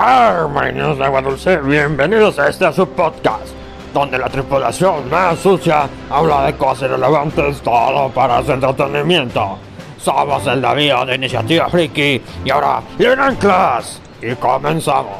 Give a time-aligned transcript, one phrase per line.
[0.00, 3.48] Hermanos de Agua Dulce, bienvenidos a este su podcast,
[3.92, 9.58] donde la tripulación más sucia habla de cosas irrelevantes, todo para su entretenimiento.
[9.98, 14.00] Somos el navío de Iniciativa Friki y ahora, ¡Linan Class!
[14.22, 15.18] Y comenzamos.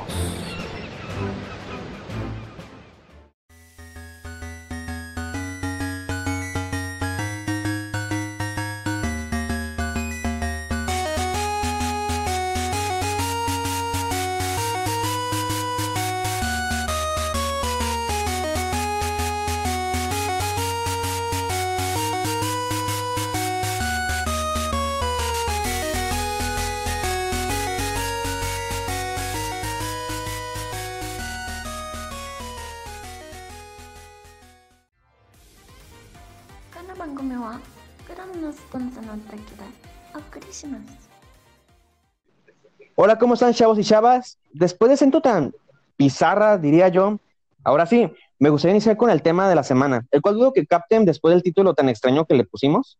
[43.08, 44.36] Hola, ¿cómo están chavos y chavas?
[44.52, 45.54] Después de siento tan
[45.96, 47.18] pizarra, diría yo,
[47.65, 50.66] ahora sí, me gustaría iniciar con el tema de la semana, el cual dudo que
[50.66, 52.98] capten después del título tan extraño que le pusimos.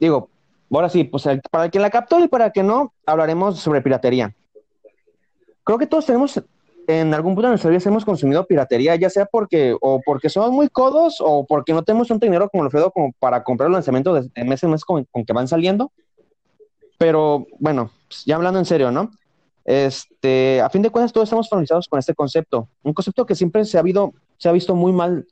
[0.00, 0.30] Digo,
[0.70, 4.34] ahora sí, pues para quien la captó y para que no, hablaremos sobre piratería.
[5.62, 6.42] Creo que todos tenemos,
[6.86, 10.52] en algún punto de nuestra vida hemos consumido piratería, ya sea porque, o porque somos
[10.52, 14.30] muy codos, o porque no tenemos un dinero como Alfredo como para comprar los lanzamientos
[14.32, 15.92] de mes en mes con que van saliendo.
[16.96, 19.10] Pero bueno, pues, ya hablando en serio, ¿no?
[19.64, 22.68] Este, a fin de cuentas, todos estamos familiarizados con este concepto.
[22.82, 25.26] Un concepto que siempre se ha, habido, se ha visto muy mal,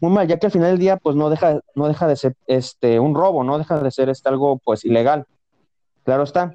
[0.00, 2.34] muy mal, ya que al final del día, pues no deja, no deja de ser
[2.48, 5.26] este, un robo, no deja de ser este, algo pues ilegal.
[6.02, 6.54] Claro está.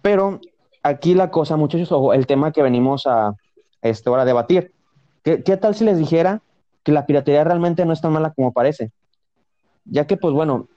[0.00, 0.40] Pero
[0.82, 3.34] aquí la cosa, muchachos, o el tema que venimos a
[3.82, 4.72] este, ahora debatir.
[5.22, 6.42] ¿Qué, ¿Qué tal si les dijera
[6.84, 8.92] que la piratería realmente no es tan mala como parece?
[9.84, 10.68] Ya que, pues bueno,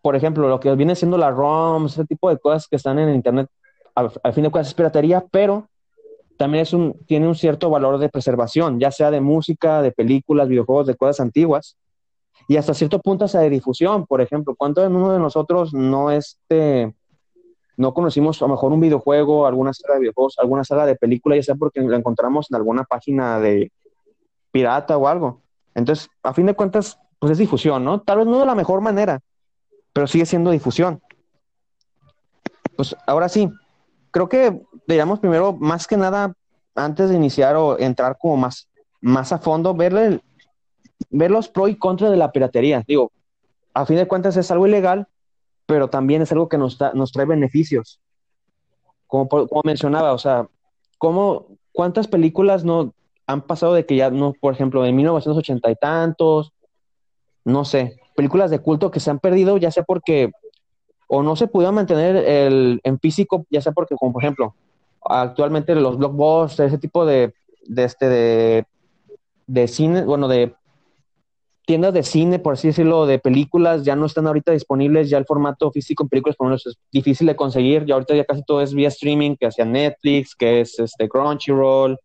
[0.00, 3.14] por ejemplo, lo que viene siendo la ROM, ese tipo de cosas que están en
[3.14, 3.50] Internet,
[3.98, 5.68] al, fin de cuentas es piratería, pero
[6.36, 10.48] también es un, tiene un cierto valor de preservación, ya sea de música, de películas,
[10.48, 11.76] videojuegos, de cosas antiguas,
[12.46, 14.06] y hasta cierto punto hasta de difusión.
[14.06, 16.94] Por ejemplo, ¿cuánto de uno de nosotros no, este,
[17.76, 21.34] no conocimos a lo mejor un videojuego, alguna saga de videojuegos, alguna saga de película,
[21.36, 23.72] ya sea porque la encontramos en alguna página de
[24.52, 25.42] pirata o algo?
[25.74, 28.00] Entonces, a fin de cuentas, pues es difusión, ¿no?
[28.00, 29.20] Tal vez no de la mejor manera,
[29.92, 31.00] pero sigue siendo difusión.
[32.76, 33.50] Pues ahora sí,
[34.18, 36.34] creo que deberíamos primero, más que nada,
[36.74, 38.68] antes de iniciar o entrar como más,
[39.00, 40.20] más a fondo, ver,
[41.10, 42.82] ver los pros y contras de la piratería.
[42.86, 43.12] Digo,
[43.74, 45.06] a fin de cuentas es algo ilegal,
[45.66, 48.00] pero también es algo que nos, nos trae beneficios.
[49.06, 50.48] Como, como mencionaba, o sea,
[50.98, 52.92] ¿cómo, ¿cuántas películas no
[53.26, 56.52] han pasado de que ya no, por ejemplo, en 1980 y tantos,
[57.44, 60.32] no sé, películas de culto que se han perdido, ya sea porque
[61.08, 64.54] o no se pudieron mantener el, en físico, ya sea porque, como por ejemplo,
[65.02, 67.34] actualmente los blockbusters, ese tipo de,
[67.66, 68.64] de, este, de,
[69.46, 70.54] de cine, bueno, de
[71.66, 75.26] tiendas de cine, por así decirlo, de películas, ya no están ahorita disponibles, ya el
[75.26, 78.42] formato físico en películas, por lo menos, es difícil de conseguir, ya ahorita ya casi
[78.42, 81.98] todo es vía streaming, que hacia Netflix, que es este Crunchyroll,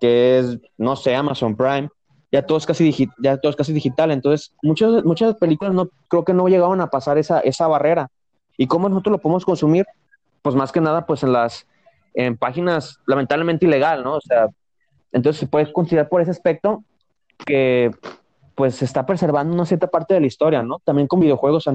[0.00, 1.88] que es, no sé, Amazon Prime
[2.34, 4.10] ya todo es casi, ya todo es casi digital.
[4.10, 8.08] Entonces, muchas, muchas películas no, creo que no llegaban a pasar esa, esa barrera.
[8.56, 9.86] ¿Y cómo nosotros lo podemos consumir?
[10.42, 11.66] Pues más que nada, pues en las
[12.14, 14.16] en páginas lamentablemente ilegal, ¿no?
[14.16, 14.48] O sea,
[15.12, 16.84] entonces se puede considerar por ese aspecto
[17.44, 17.90] que
[18.54, 20.80] pues se está preservando una cierta parte de la historia, ¿no?
[20.84, 21.68] También con videojuegos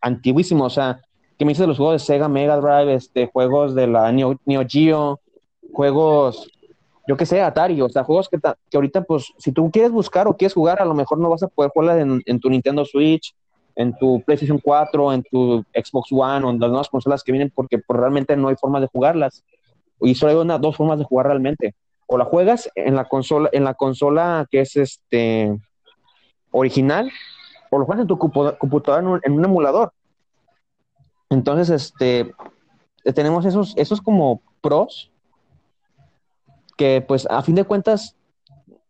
[0.00, 1.00] antiguísimos, o sea,
[1.38, 4.64] que me dices los juegos de Sega Mega Drive, este, juegos de la Neo, Neo
[4.66, 5.20] Geo,
[5.72, 6.48] juegos
[7.06, 10.26] yo qué sé, Atari, o sea, juegos que, que ahorita, pues, si tú quieres buscar
[10.26, 13.34] o quieres jugar, a lo mejor no vas a poder jugarla en, tu Nintendo Switch,
[13.76, 17.52] en tu PlayStation 4, en tu Xbox One o en las nuevas consolas que vienen,
[17.54, 19.44] porque pues, realmente no hay forma de jugarlas.
[20.00, 21.74] Y solo hay una, dos formas de jugar realmente.
[22.06, 25.56] O la juegas en la consola, en la consola que es este
[26.50, 27.10] original,
[27.70, 29.92] o lo juegas en tu computadora en un, en un emulador.
[31.28, 32.32] Entonces, este,
[33.14, 35.10] tenemos esos, esos como pros
[36.76, 38.16] que pues a fin de cuentas,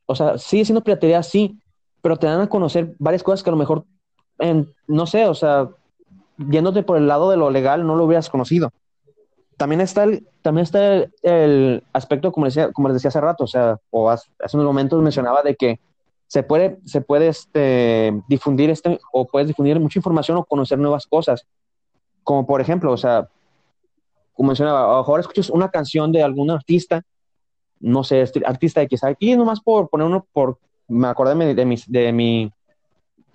[0.06, 1.58] o sea, sigue siendo piratería, sí,
[2.02, 3.84] pero te dan a conocer varias cosas que a lo mejor,
[4.86, 5.68] no sé, o sea,
[6.38, 8.72] yéndote por el lado de lo legal, no lo hubieras conocido.
[9.56, 13.46] También está el, también está el, aspecto, como, decía, como les decía hace rato, o
[13.46, 15.80] sea, o hace, unos momentos mencionaba de que
[16.26, 21.06] se puede, se puede este, difundir este, o puedes difundir mucha información o conocer nuevas
[21.06, 21.46] cosas.
[22.22, 23.28] Como por ejemplo, o sea,
[24.34, 27.02] como mencionaba, a lo mejor escuchas una canción de algún artista
[27.80, 29.04] no sé, este artista X.
[29.04, 30.58] Aquí nomás por poner uno, por,
[30.88, 32.52] me acordé de mi, de mi,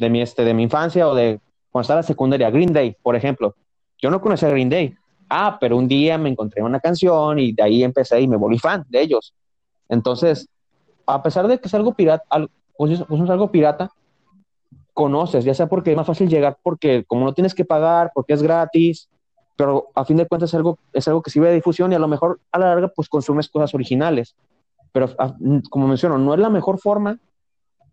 [0.01, 1.39] de mi, este, de mi infancia o de
[1.71, 3.55] cuando estaba en la secundaria, Green Day, por ejemplo.
[3.97, 4.95] Yo no conocía Green Day,
[5.33, 8.59] Ah, pero un día me encontré una canción y de ahí empecé y me volví
[8.59, 9.33] fan de ellos.
[9.87, 10.49] Entonces,
[11.07, 12.25] a pesar de que es algo pirata,
[12.75, 13.89] pues es, pues es algo pirata,
[14.93, 18.33] conoces, ya sea porque es más fácil llegar, porque como no tienes que pagar, porque
[18.33, 19.07] es gratis,
[19.55, 21.99] pero a fin de cuentas es algo, es algo que sirve de difusión y a
[21.99, 24.35] lo mejor a la larga pues consumes cosas originales.
[24.91, 25.15] Pero
[25.69, 27.19] como menciono, no es la mejor forma,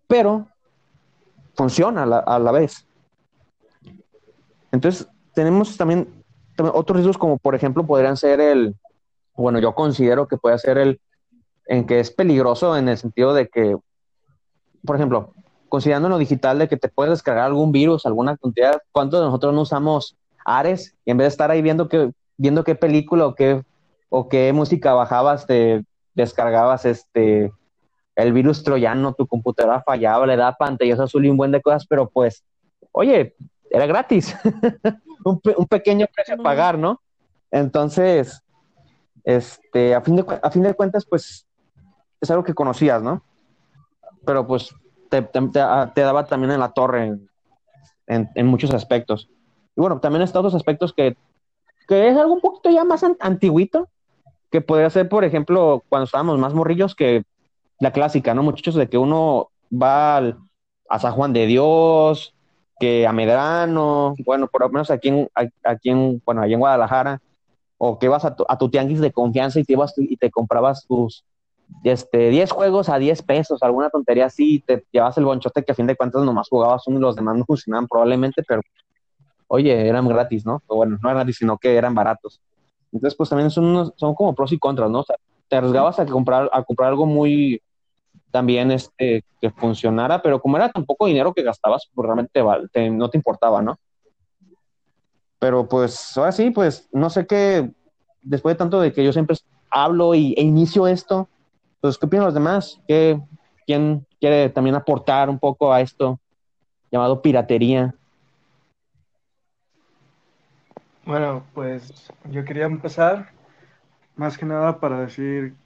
[0.09, 0.49] pero
[1.59, 2.87] funciona a la, a la vez.
[4.71, 6.25] Entonces, tenemos también,
[6.57, 8.77] otros riesgos como por ejemplo podrían ser el,
[9.35, 11.01] bueno, yo considero que puede ser el,
[11.67, 13.77] en que es peligroso en el sentido de que,
[14.85, 15.35] por ejemplo,
[15.69, 19.53] considerando lo digital de que te puedes descargar algún virus, alguna cantidad, ¿cuántos de nosotros
[19.53, 20.95] no usamos Ares?
[21.05, 23.65] Y en vez de estar ahí viendo, que, viendo qué película o qué,
[24.11, 25.85] o qué música bajabas, te
[26.15, 27.53] descargabas este
[28.19, 31.87] el virus troyano, tu computadora fallaba, le da pantallas azul y un buen de cosas,
[31.87, 32.45] pero pues,
[32.91, 33.37] oye,
[33.71, 34.37] era gratis.
[35.25, 37.01] un, un, pequeño precio a pagar, ¿no?
[37.53, 38.43] Entonces,
[39.23, 41.47] este, a fin, de, a fin de cuentas, pues,
[42.21, 43.23] es algo que conocías, ¿no?
[44.27, 44.75] Pero pues
[45.11, 47.31] te, te, te daba también en la torre en,
[48.09, 49.31] en, en, muchos aspectos.
[49.77, 51.17] Y bueno, también está otros aspectos que,
[51.87, 53.89] que es algo un poquito ya más antiguito,
[54.51, 57.23] que podría ser, por ejemplo, cuando estábamos más morrillos, que
[57.81, 58.75] la clásica, ¿no, muchachos?
[58.75, 60.39] De que uno va al,
[60.89, 62.35] a San Juan de Dios,
[62.79, 65.29] que a Medrano, bueno, por lo menos aquí en,
[65.63, 67.21] aquí en, bueno, allá en Guadalajara,
[67.77, 70.31] o que vas a tu, a tu tianguis de confianza y te, ibas y te
[70.31, 71.25] comprabas tus
[71.85, 75.75] este, 10 juegos a 10 pesos, alguna tontería así, te llevas el bonchote que a
[75.75, 78.63] fin de cuentas nomás jugabas uno y los demás no funcionaban probablemente, pero
[79.49, 80.63] oye, eran gratis, ¿no?
[80.67, 82.41] O bueno, no eran gratis, sino que eran baratos.
[82.93, 85.01] Entonces, pues también son, unos, son como pros y contras, ¿no?
[85.01, 85.17] O sea,
[85.49, 87.61] te arriesgabas a comprar, a comprar algo muy,
[88.39, 92.41] también este, que funcionara, pero como era tan poco dinero que gastabas, pues realmente
[92.73, 93.77] te, no te importaba, ¿no?
[95.41, 97.69] Pero pues ahora sí, pues no sé qué,
[98.23, 99.37] después de tanto de que yo siempre
[99.71, 101.29] hablo y, e inicio esto,
[101.81, 102.81] pues ¿qué opinan los demás?
[102.87, 103.21] ¿Qué,
[103.67, 106.21] ¿Quién quiere también aportar un poco a esto
[106.93, 107.93] llamado piratería?
[111.05, 113.33] Bueno, pues yo quería empezar
[114.15, 115.57] más que nada para decir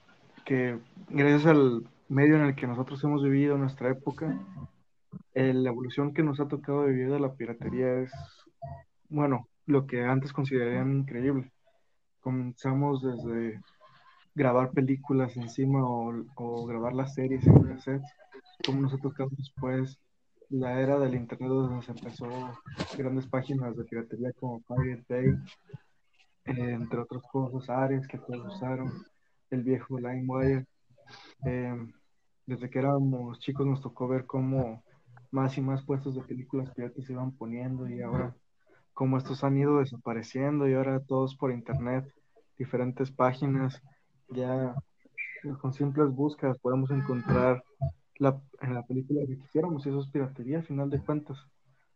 [0.47, 0.79] que
[1.11, 4.39] gracias al medio en el que nosotros hemos vivido, nuestra época,
[5.35, 8.13] la evolución que nos ha tocado vivir de la piratería es,
[9.09, 11.51] bueno, lo que antes considerarían increíble.
[12.21, 13.61] Comenzamos desde
[14.35, 18.03] grabar películas encima o, o grabar las series en cassette,
[18.65, 19.99] como nos ha tocado después
[20.51, 22.29] la era del internet donde se empezó
[22.99, 25.35] grandes páginas de piratería como Pirate Bay,
[26.45, 28.93] entre otras cosas, Ares que todos usaron,
[29.49, 30.67] el viejo LimeWire.
[31.47, 31.75] Eh,
[32.47, 34.83] desde que éramos chicos nos tocó ver cómo
[35.31, 38.35] más y más puestos de películas piratas se iban poniendo y ahora
[38.93, 42.05] cómo estos han ido desapareciendo y ahora todos por internet,
[42.59, 43.81] diferentes páginas,
[44.29, 44.75] ya
[45.61, 47.65] con simples búsquedas podemos encontrar
[48.19, 51.39] la, en la película que quisiéramos y eso es piratería al final de cuentas.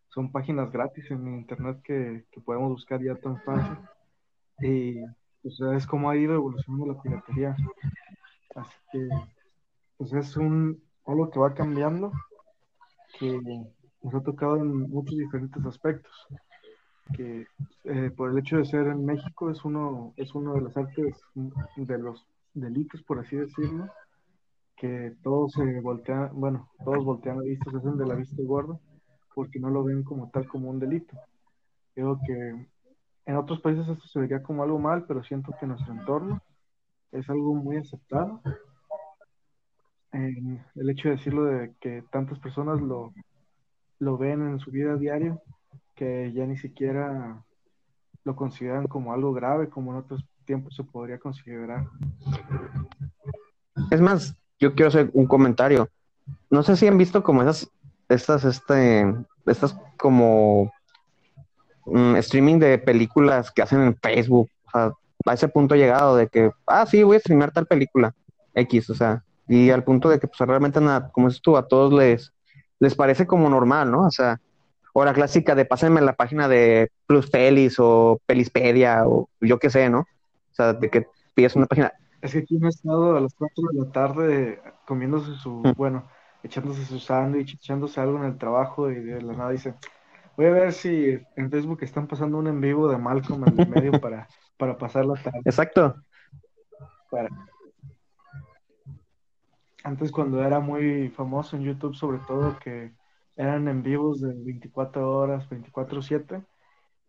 [0.09, 3.77] Son páginas gratis en internet que, que podemos buscar ya tan fácil.
[4.61, 5.05] Y
[5.43, 7.57] pues es como ha ido evolucionando la piratería.
[8.55, 9.09] Así que
[9.97, 12.13] pues es un algo que va cambiando,
[13.19, 13.41] que
[14.03, 16.13] nos ha tocado en muchos diferentes aspectos.
[17.15, 17.47] Que
[17.85, 21.21] eh, por el hecho de ser en México es uno, es uno de las artes,
[21.77, 23.89] de los delitos, por así decirlo,
[24.77, 28.79] que todos se voltean, bueno, todos voltean la vista, se hacen de la vista gorda,
[29.35, 31.17] porque no lo ven como tal como un delito.
[31.95, 32.67] Creo que
[33.27, 36.43] en otros países esto se vería como algo mal, pero siento que nuestro entorno
[37.13, 38.43] es algo muy aceptado
[40.13, 43.13] el hecho de decirlo de que tantas personas lo,
[43.99, 45.39] lo ven en su vida diaria
[45.95, 47.43] que ya ni siquiera
[48.25, 51.89] lo consideran como algo grave como en otros tiempos se podría considerar.
[53.91, 55.89] Es más, yo quiero hacer un comentario.
[56.51, 57.71] No sé si han visto como esas,
[58.09, 59.15] estas, este,
[59.47, 60.73] estas como
[61.87, 64.51] mm, streaming de películas que hacen en Facebook.
[64.67, 64.93] O sea,
[65.27, 68.15] a ese punto he llegado de que, ah, sí, voy a streamear tal película
[68.55, 71.67] X, o sea, y al punto de que pues realmente nada, como dices tú, a
[71.67, 72.33] todos les,
[72.79, 74.07] les parece como normal, ¿no?
[74.07, 74.41] O sea,
[74.93, 79.71] o la clásica de pásenme la página de Plus Pelis o Pelispedia o yo qué
[79.71, 80.01] sé, ¿no?
[80.01, 81.93] O sea, de que pides una página.
[82.23, 85.75] Es que aquí me he estado a las 4 de la tarde comiéndose su, mm.
[85.77, 86.09] bueno,
[86.43, 89.75] echándose su sándwich, echándose algo en el trabajo y de la nada dice,
[90.37, 93.69] voy a ver si en Facebook están pasando un en vivo de Malcolm en el
[93.69, 94.27] medio para,
[94.57, 95.41] para pasar la tarde.
[95.45, 95.97] Exacto.
[97.11, 97.29] Para,
[99.87, 102.93] antes cuando era muy famoso en YouTube, sobre todo que
[103.37, 106.43] eran en vivos de 24 horas, 24/7,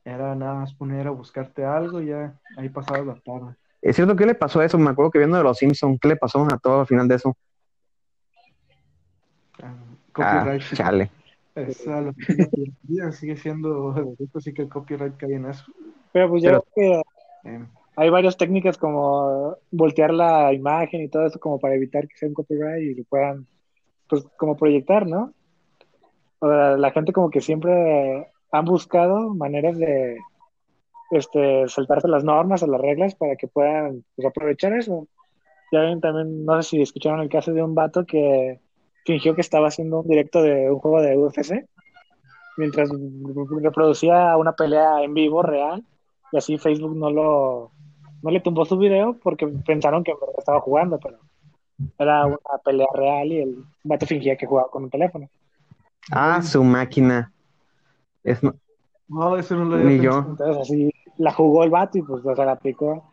[0.06, 3.56] era nada más poner a buscarte algo y ya ahí pasaba la tarde.
[3.82, 4.78] Es cierto, ¿qué le pasó a eso?
[4.78, 7.16] Me acuerdo que viendo de los Simpsons, ¿qué le pasó a todo al final de
[7.16, 7.36] eso?
[9.62, 9.74] Ah,
[10.20, 10.62] Ah, copyright.
[10.74, 11.12] chale.
[11.56, 13.94] Es a lo que la piratería sigue siendo
[14.36, 15.66] así que el copyright cae en eso.
[16.12, 17.02] Pero pues yo Pero- que
[17.50, 17.66] Eh,
[17.98, 22.30] hay varias técnicas como voltear la imagen y todo eso como para evitar que sea
[22.30, 23.48] un copyright y lo puedan,
[24.08, 25.34] pues, como proyectar, ¿no?
[26.40, 30.20] O sea, la gente como que siempre han buscado maneras de
[31.10, 35.08] este, saltarse las normas o las reglas para que puedan pues, aprovechar eso.
[35.72, 38.60] Ya ven también, no sé si escucharon el caso de un vato que
[39.06, 41.66] fingió que estaba haciendo un directo de un juego de UFC
[42.58, 42.90] mientras
[43.62, 45.84] reproducía una pelea en vivo real
[46.32, 47.72] y así Facebook no lo
[48.22, 51.18] no le tumbó su video porque pensaron que estaba jugando, pero
[51.98, 55.30] era una pelea real y el vato fingía que jugaba con un teléfono.
[56.12, 57.32] Ah, su máquina.
[58.24, 58.42] Es,
[59.08, 60.26] no, eso no lo Ni yo.
[60.30, 63.10] Entonces así la jugó el vato y pues o sea, la aplicó.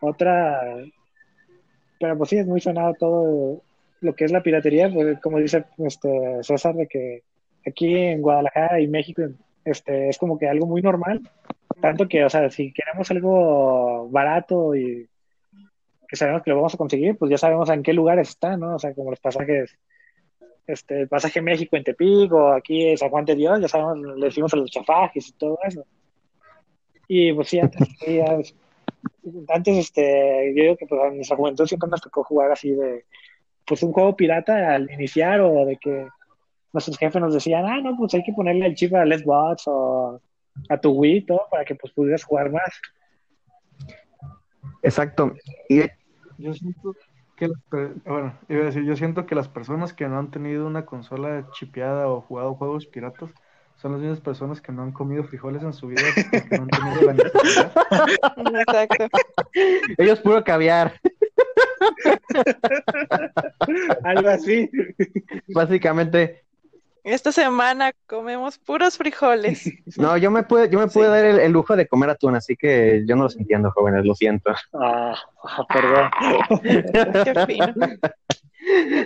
[0.00, 0.60] Otra,
[1.98, 3.62] pero pues sí, es muy sonado todo
[4.00, 7.22] lo que es la piratería, pues, como dice este César, de que
[7.66, 9.22] aquí en Guadalajara y México
[9.64, 11.22] este, es como que algo muy normal,
[11.80, 15.08] tanto que, o sea, si queremos algo barato y
[16.08, 18.76] que sabemos que lo vamos a conseguir, pues ya sabemos en qué lugares está, ¿no?
[18.76, 19.76] O sea, como los pasajes,
[20.66, 24.16] este, el pasaje México en Tepic o aquí en San Juan de Dios, ya sabemos,
[24.16, 25.84] le decimos a los chafajes y todo eso.
[27.08, 28.20] Y pues sí, antes, sí,
[29.48, 33.04] antes este, yo digo que pues, en nuestra juventud siempre nos tocó jugar así de,
[33.64, 36.06] pues un juego pirata al iniciar o de que
[36.72, 39.64] nuestros jefes nos decían, ah, no, pues hay que ponerle el chip a Let's Box
[39.66, 40.20] o
[40.68, 42.80] a tu Wii, todo, para que pues pudieras jugar más.
[44.82, 45.34] exacto.
[45.68, 45.82] Y
[46.38, 46.94] Yo siento
[47.36, 47.48] que,
[48.04, 51.46] bueno, iba a decir, yo siento que las personas que no han tenido una consola
[51.52, 53.30] chipeada o jugado juegos piratas
[53.76, 56.68] son las mismas personas que no han comido frijoles en su vida porque no han
[56.68, 57.72] tenido la necesidad.
[58.60, 59.08] Exacto.
[59.98, 60.98] ellos puro caviar,
[64.04, 64.70] Algo así.
[65.48, 66.45] básicamente.
[67.06, 69.62] Esta semana comemos puros frijoles.
[69.96, 71.10] No, yo me pude, yo me pude Sí.
[71.10, 74.14] dar el, el lujo de comer atún, así que yo no los entiendo, jóvenes, lo
[74.16, 74.50] siento.
[74.74, 76.10] Ah, ah, perdón.
[77.24, 77.74] Qué fino.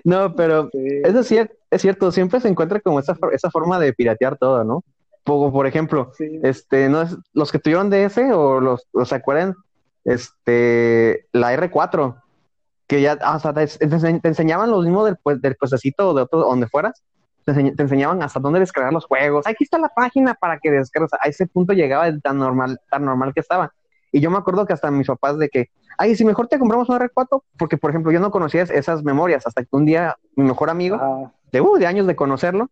[0.04, 0.78] No, pero Sí.
[1.04, 4.64] eso sí es, es cierto, siempre se encuentra como esa, esa forma de piratear todo,
[4.64, 4.82] ¿no?
[5.22, 6.40] Por, por ejemplo, Sí.
[6.42, 9.54] este, no es, los que tuvieron DS o los, los acuerdan,
[10.06, 12.16] este, la R4,
[12.86, 16.14] que ya, ah, o sea, te, te enseñaban los mismos del, pues, del puestecito o
[16.14, 17.02] de otro, donde fueras,
[17.44, 19.46] te, enseñ- te enseñaban hasta dónde descargar los juegos.
[19.46, 21.12] Aquí está la página para que descargues.
[21.14, 23.72] A ese punto llegaba tan normal, tan normal que estaba.
[24.12, 26.88] Y yo me acuerdo que hasta mis papás de que, ay, si mejor te compramos
[26.88, 30.44] un R4, porque por ejemplo yo no conocía esas memorias hasta que un día mi
[30.44, 30.96] mejor amigo,
[31.52, 32.70] de, uh, de años de conocerlo,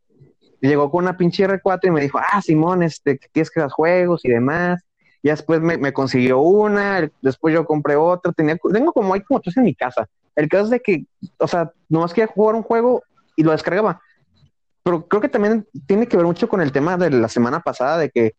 [0.61, 4.25] llegó con una pinche R4 y me dijo, ah, Simón, este, tienes que dar juegos
[4.25, 4.83] y demás.
[5.23, 9.41] Y después me, me consiguió una, después yo compré otra, tenía, tengo como, hay como
[9.41, 10.09] tres en mi casa.
[10.37, 11.05] El caso es de que,
[11.39, 13.03] o sea, nomás quería jugar un juego
[13.37, 14.01] y lo descargaba.
[14.89, 17.99] Pero creo que también tiene que ver mucho con el tema de la semana pasada,
[17.99, 18.35] de que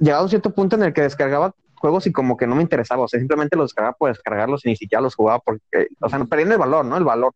[0.00, 2.62] llegaba a un cierto punto en el que descargaba juegos y como que no me
[2.62, 6.08] interesaba, o sea, simplemente los descargaba por descargarlos y ni siquiera los jugaba porque, o
[6.08, 6.96] sea, perdían el valor, ¿no?
[6.96, 7.32] El valor.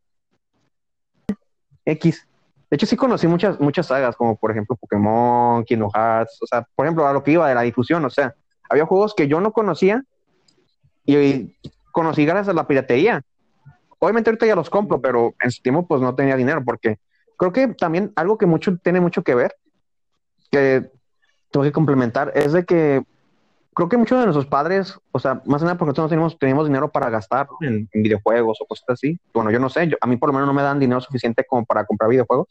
[1.85, 2.26] X.
[2.68, 6.66] De hecho, sí conocí muchas, muchas sagas, como por ejemplo Pokémon, Kingdom Hearts, o sea,
[6.75, 8.35] por ejemplo, a lo que iba de la difusión, o sea,
[8.68, 10.02] había juegos que yo no conocía
[11.04, 11.54] y
[11.92, 13.23] conocí gracias a la piratería.
[14.00, 16.99] Obviamente ahorita ya los compro, pero en su tiempo pues no tenía dinero, porque
[17.37, 19.55] creo que también algo que mucho tiene mucho que ver,
[20.50, 20.90] que
[21.50, 23.02] tengo que complementar, es de que
[23.75, 26.38] creo que muchos de nuestros padres, o sea, más que nada porque nosotros no teníamos,
[26.38, 29.19] teníamos dinero para gastar en, en videojuegos o cosas así.
[29.35, 31.45] Bueno, yo no sé, yo- a mí por lo menos no me dan dinero suficiente
[31.47, 32.49] como para comprar videojuegos.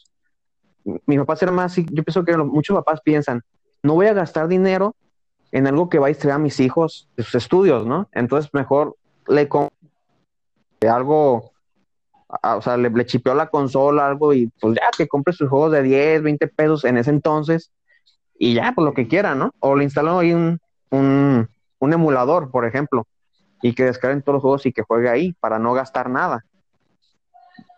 [1.07, 3.41] Mi papá era más así, yo pienso que lo- muchos papás piensan,
[3.81, 4.95] no voy a gastar dinero
[5.51, 8.07] en algo que va a distraer a mis hijos de sus estudios, ¿no?
[8.11, 8.95] Entonces mejor
[9.27, 9.75] le compro
[10.87, 11.51] algo,
[12.27, 15.71] o sea, le, le chipeó la consola, algo y pues ya que compre sus juegos
[15.71, 17.71] de 10, 20 pesos en ese entonces
[18.37, 19.53] y ya, pues lo que quiera, ¿no?
[19.59, 21.47] O le instaló ahí un, un,
[21.79, 23.07] un emulador, por ejemplo,
[23.61, 26.45] y que descarguen todos los juegos y que juegue ahí para no gastar nada.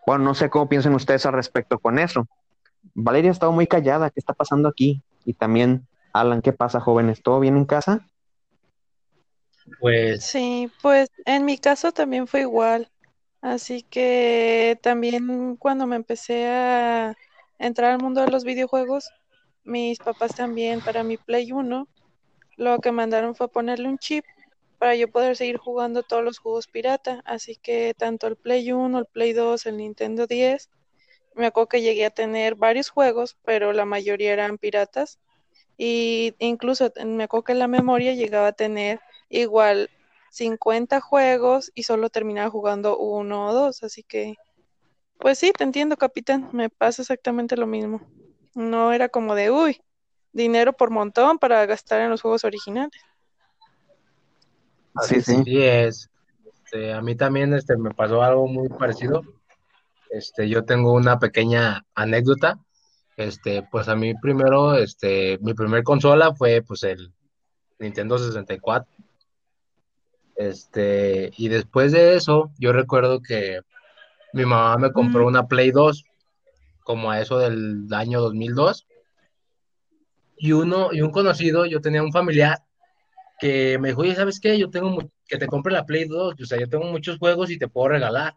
[0.06, 2.26] Bueno, no sé cómo piensan ustedes al respecto con eso.
[2.94, 5.02] Valeria ha estado muy callada, ¿qué está pasando aquí?
[5.24, 7.22] Y también, Alan, ¿qué pasa, jóvenes?
[7.22, 8.06] ¿Todo bien en casa?
[9.80, 12.90] Pues Sí, pues en mi caso también fue igual.
[13.40, 17.16] Así que también cuando me empecé a
[17.58, 19.10] entrar al mundo de los videojuegos,
[19.64, 21.88] mis papás también para mi Play 1,
[22.56, 24.24] lo que mandaron fue ponerle un chip
[24.78, 27.22] para yo poder seguir jugando todos los juegos pirata.
[27.24, 30.70] Así que tanto el Play 1, el Play 2, el Nintendo 10,
[31.34, 35.20] me acuerdo que llegué a tener varios juegos, pero la mayoría eran piratas.
[35.76, 39.90] Y incluso me acuerdo que la memoria llegaba a tener igual
[40.38, 43.82] 50 juegos y solo terminaba jugando uno o dos.
[43.82, 44.36] Así que,
[45.18, 46.48] pues sí, te entiendo, capitán.
[46.52, 48.00] Me pasa exactamente lo mismo.
[48.54, 49.82] No era como de, uy,
[50.32, 53.02] dinero por montón para gastar en los juegos originales.
[54.94, 56.08] Así sí, es.
[56.64, 59.22] Este, a mí también este, me pasó algo muy parecido.
[60.10, 62.58] Este, yo tengo una pequeña anécdota.
[63.16, 67.12] Este, pues a mí primero, este, mi primer consola fue pues el
[67.80, 68.88] Nintendo 64.
[70.38, 73.60] Este, y después de eso, yo recuerdo que
[74.32, 76.04] mi mamá me compró una Play 2,
[76.84, 78.86] como a eso del año 2002.
[80.36, 82.62] Y uno, y un conocido, yo tenía un familiar
[83.40, 84.56] que me dijo, oye, ¿sabes qué?
[84.56, 87.58] Yo tengo que te compre la Play 2, o sea, yo tengo muchos juegos y
[87.58, 88.34] te puedo regalar.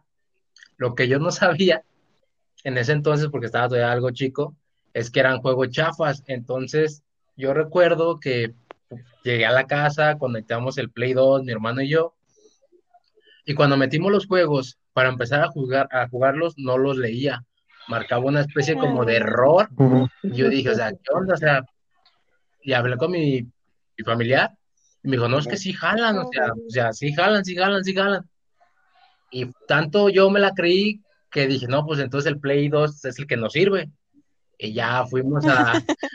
[0.78, 1.84] Lo que yo no sabía
[2.64, 4.56] en ese entonces, porque estaba todavía algo chico,
[4.92, 6.24] es que eran juegos chafas.
[6.26, 7.04] Entonces,
[7.36, 8.54] yo recuerdo que
[9.24, 12.14] llegué a la casa, conectamos el Play 2, mi hermano y yo,
[13.44, 17.44] y cuando metimos los juegos para empezar a jugar, a jugarlos, no los leía.
[17.88, 19.68] Marcaba una especie como de error.
[20.22, 21.34] Y yo dije, o sea, ¿qué onda?
[21.34, 21.64] O sea,
[22.62, 24.52] y hablé con mi, mi familiar
[25.02, 27.56] y me dijo, no, es que sí jalan, o sea, o sea, sí jalan, sí
[27.56, 28.28] jalan, sí jalan.
[29.32, 33.18] Y tanto yo me la creí que dije, no, pues entonces el Play 2 es
[33.18, 33.90] el que nos sirve.
[34.58, 35.72] Y ya fuimos a,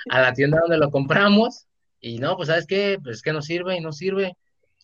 [0.10, 1.67] a la tienda donde lo compramos
[2.00, 4.38] y no, pues sabes qué, pues es que no sirve y no sirve.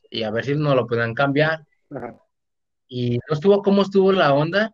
[0.10, 1.65] Y a ver si nos lo pueden cambiar.
[2.88, 4.74] Y no estuvo como estuvo la onda,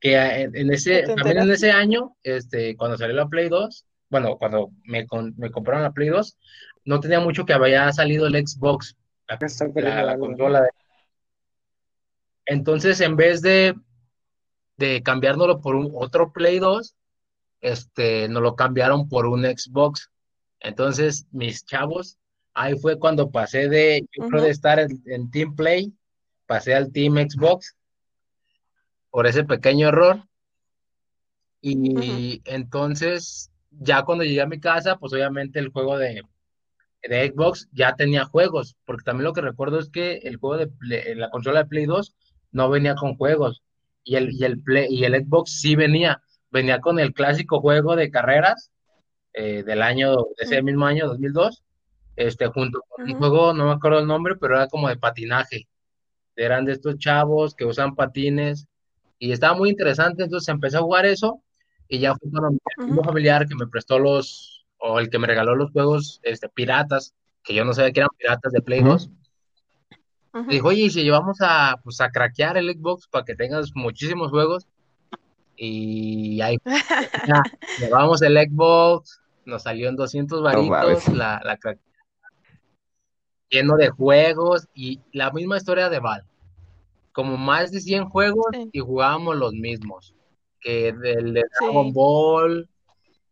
[0.00, 4.70] que en, ese, también en ese año, este, cuando salió la Play 2, bueno, cuando
[4.84, 5.06] me,
[5.36, 6.36] me compraron la Play 2,
[6.84, 8.96] no tenía mucho que había salido el Xbox,
[9.28, 10.68] la, consola.
[12.44, 13.74] Entonces, en vez de,
[14.76, 16.96] de cambiárnoslo por un otro Play 2,
[17.60, 20.10] este, nos lo cambiaron por un Xbox.
[20.62, 22.18] Entonces, mis chavos,
[22.54, 25.92] ahí fue cuando pasé de, yo creo de estar en, Team Play,
[26.46, 27.76] pasé al Team Xbox
[29.10, 30.24] por ese pequeño error.
[31.60, 36.22] Y entonces, ya cuando llegué a mi casa, pues obviamente el juego de,
[37.02, 41.14] de Xbox ya tenía juegos, porque también lo que recuerdo es que el juego de
[41.14, 42.14] la consola de Play 2
[42.52, 43.62] no venía con juegos
[44.04, 47.94] y el, y el, Play, y el Xbox sí venía, venía con el clásico juego
[47.94, 48.71] de carreras
[49.34, 51.62] eh, del año, de ese mismo año, 2002,
[52.16, 55.68] este, junto con un juego, no me acuerdo el nombre, pero era como de patinaje.
[56.36, 58.66] Eran de estos chavos que usan patines
[59.18, 61.42] y estaba muy interesante, entonces empecé a jugar eso
[61.88, 65.54] y ya fue con un familiar que me prestó los, o el que me regaló
[65.54, 69.10] los juegos este, piratas, que yo no sabía que eran piratas de Play 2.
[70.48, 74.30] Dijo, oye, y si llevamos a, pues, a craquear el Xbox para que tengas muchísimos
[74.30, 74.66] juegos.
[75.54, 77.42] Y ahí ya,
[77.78, 81.58] llevamos el Xbox, nos salió en 200 varitos la, la
[83.52, 86.24] lleno de juegos y la misma historia de Val.
[87.12, 90.14] Como más de 100 juegos y jugábamos los mismos.
[90.60, 92.68] Que del de Dragon Ball,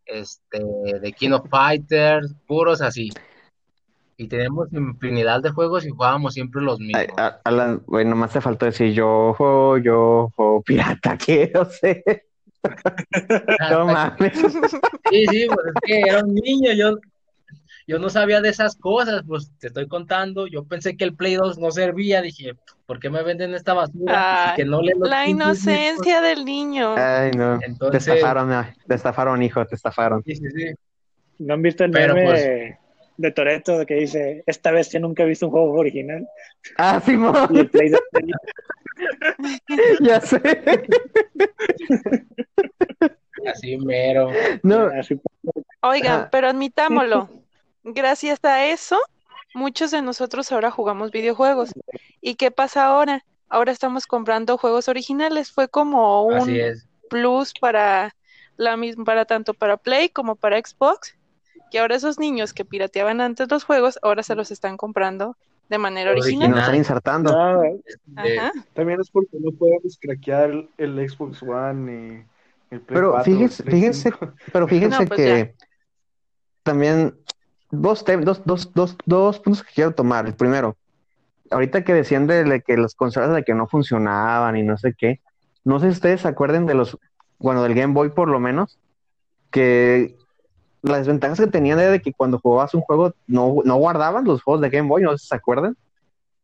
[0.04, 0.62] este,
[1.00, 3.10] de King of Fighters, puros así.
[4.16, 7.06] Y tenemos infinidad de juegos y jugábamos siempre los mismos.
[7.44, 10.30] Alan, bueno, nomás te faltó decir yo, yo,
[10.66, 12.26] pirata, quiero ser.
[13.70, 14.38] No mames.
[15.10, 16.98] Sí, sí, pues es que era un niño, yo
[17.90, 21.34] yo no sabía de esas cosas, pues te estoy contando, yo pensé que el Play
[21.34, 22.52] 2 no servía, dije,
[22.86, 24.52] ¿por qué me venden esta basura?
[24.54, 26.94] que no le la inocencia del niño.
[26.96, 28.04] Ay, no, Entonces...
[28.04, 30.22] te estafaron, te estafaron, hijo, te estafaron.
[30.24, 30.66] Sí, sí, sí.
[31.40, 32.78] ¿No han visto el meme pues,
[33.16, 36.28] de Toreto que dice, esta vez que nunca he visto un juego original?
[36.76, 37.18] Ah, sí,
[37.50, 38.00] y el Play 2
[40.00, 40.40] ya sé.
[43.46, 44.30] Así mero.
[44.62, 44.90] No.
[45.82, 47.28] Oigan, pero admitámoslo
[47.84, 48.98] gracias a eso,
[49.54, 51.72] muchos de nosotros ahora jugamos videojuegos.
[52.20, 53.24] ¿Y qué pasa ahora?
[53.48, 55.50] Ahora estamos comprando juegos originales.
[55.50, 56.56] Fue como un
[57.08, 58.14] plus para
[58.56, 61.16] la misma, para tanto para Play como para Xbox.
[61.70, 65.36] Que ahora esos niños que pirateaban antes los juegos, ahora se los están comprando
[65.70, 66.58] de manera original.
[66.58, 67.30] están insertando.
[68.74, 74.12] también es porque no podemos craquear el Xbox One y el Play Pero fíjense, fíjense,
[74.52, 75.54] pero fíjense pues que
[76.64, 77.14] también
[77.70, 80.26] dos, dos, dos, dos, dos puntos que quiero tomar.
[80.26, 80.76] El primero,
[81.50, 85.20] ahorita que decían de, que las consolas de que no funcionaban y no sé qué,
[85.64, 86.98] no sé si ustedes se acuerden de los,
[87.38, 88.80] bueno, del Game Boy por lo menos,
[89.52, 90.16] que
[90.82, 94.42] las desventajas que tenían era de que cuando jugabas un juego no, no guardaban los
[94.42, 95.76] juegos de Game Boy, no sé si se acuerdan.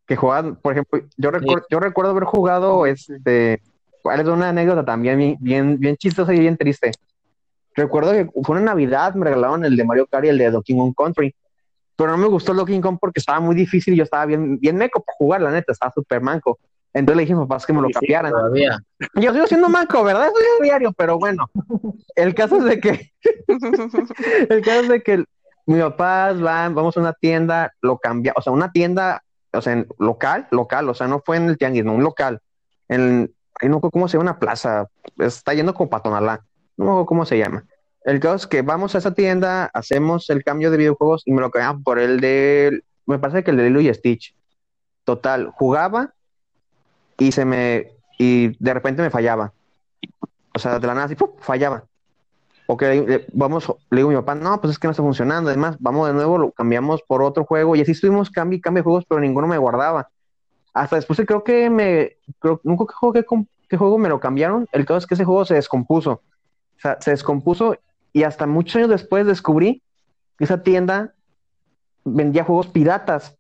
[0.07, 3.61] Que jugaban, por ejemplo, yo, recuerdo, yo recuerdo haber jugado este.
[4.03, 6.93] ¿Cuál es una anécdota también bien, bien chistosa y bien triste?
[7.77, 10.77] recuerdo que fue una Navidad, me regalaron el de Mario Kart y el de Donkey
[10.77, 11.35] Kong Country.
[11.95, 14.77] Pero no me gustó Donkey Kong porque estaba muy difícil y yo estaba bien, bien
[14.77, 16.59] meco para jugar, la neta, estaba súper manco.
[16.97, 18.33] Entonces le dije a mis papás que me lo cambiaran.
[18.33, 18.79] Todavía.
[19.17, 20.29] Yo sigo siendo manco, ¿verdad?
[20.29, 21.45] Eso es diario, pero bueno.
[22.15, 23.13] El caso es de que,
[24.49, 25.25] el caso es de que
[25.67, 29.75] mis papás van, vamos a una tienda, lo cambia, o sea, una tienda, o sea,
[29.75, 32.41] en local, local, o sea, no fue en el tianguis, no, un local.
[32.89, 33.31] En,
[33.61, 34.87] ahí no cómo se llama una plaza,
[35.19, 36.47] está yendo como Patonalá,
[36.79, 37.67] no me acuerdo cómo se llama.
[38.05, 41.43] El caso es que vamos a esa tienda, hacemos el cambio de videojuegos y me
[41.43, 44.35] lo cambiaban por el de, me parece que el de Lilo y Stitch.
[45.05, 46.15] Total, jugaba
[47.19, 49.53] y se me, y de repente me fallaba.
[50.55, 51.31] O sea, de la nada así, ¡pum!
[51.39, 51.85] fallaba.
[52.69, 55.51] Ok, le- vamos, le digo a mi papá, no, pues es que no está funcionando.
[55.51, 58.81] Además, vamos de nuevo, lo cambiamos por otro juego y así estuvimos cambio y cambio
[58.81, 60.09] de juegos, pero ninguno me guardaba.
[60.75, 64.67] Hasta después creo que me, creo, nunca qué juego, com- qué juego me lo cambiaron.
[64.73, 66.11] El caso es que ese juego se descompuso.
[66.13, 67.77] O sea, se descompuso
[68.13, 69.83] y hasta muchos años después descubrí
[70.37, 71.15] que esa tienda
[72.05, 73.37] vendía juegos piratas.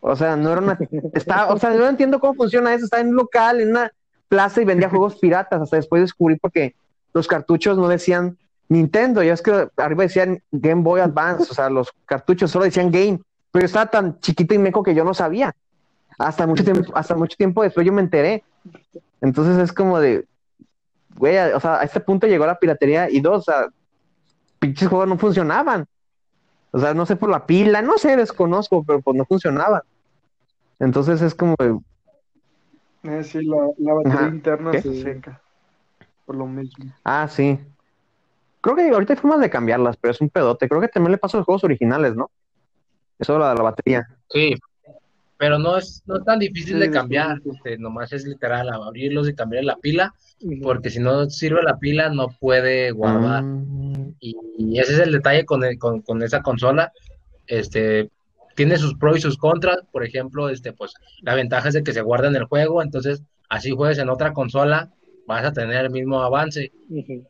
[0.00, 0.78] O sea, no era una,
[1.14, 2.84] estaba, o sea, no entiendo cómo funciona eso.
[2.84, 3.90] Estaba en un local, en una
[4.28, 5.60] plaza y vendía juegos piratas.
[5.60, 6.74] Hasta después descubrí porque
[7.12, 8.36] los cartuchos no decían
[8.68, 12.90] Nintendo, ya es que arriba decían Game Boy Advance, o sea, los cartuchos solo decían
[12.90, 13.20] Game,
[13.52, 15.54] pero yo estaba tan chiquito y meco que yo no sabía.
[16.18, 18.42] Hasta mucho tiempo, hasta mucho tiempo después yo me enteré.
[19.20, 20.26] Entonces es como de,
[21.16, 23.66] güey, o sea, a este punto llegó la piratería y dos, o sea,
[24.58, 25.86] pinches juegos no funcionaban.
[26.76, 29.82] O sea, no sé por la pila, no sé, desconozco, pero pues no funcionaban.
[30.78, 31.78] Entonces es como, de,
[33.04, 34.28] Eh, sí, la, la batería Ajá.
[34.28, 34.82] interna ¿Qué?
[34.82, 35.42] se seca.
[36.24, 36.92] Por lo mismo.
[37.04, 37.58] ah, sí.
[38.60, 40.68] Creo que ahorita hay formas de cambiarlas, pero es un pedote.
[40.68, 42.30] Creo que también le pasa a los juegos originales, ¿no?
[43.18, 44.06] Eso de la, la batería.
[44.30, 44.54] Sí,
[45.38, 47.40] pero no es, no es tan difícil de cambiar.
[47.56, 50.14] este, nomás es literal abrirlos y cambiar la pila,
[50.62, 53.42] porque si no sirve la pila no puede guardar.
[53.42, 56.92] Mm, Y, y ese es el detalle con, el- con, con esa consola.
[57.46, 58.10] Este,
[58.54, 59.78] tiene sus pros y sus contras.
[59.92, 63.22] Por ejemplo, este, pues, la ventaja es de que se guarda en el juego, entonces
[63.48, 64.90] así juegues en otra consola,
[65.26, 66.72] vas a tener el mismo avance.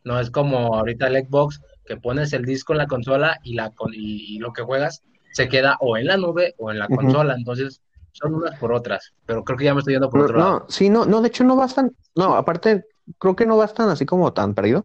[0.05, 3.71] No es como ahorita el Xbox, que pones el disco en la consola y, la,
[3.71, 6.89] con- y, y lo que juegas se queda o en la nube o en la
[6.89, 7.35] consola.
[7.37, 7.81] Entonces,
[8.17, 9.13] son unas por otras.
[9.27, 10.59] Pero creo que ya me estoy yendo por No, otro lado.
[10.61, 12.85] no, sí, no, no, de hecho no bastan, no, aparte,
[13.19, 14.85] creo que no bastan así como tan perdido,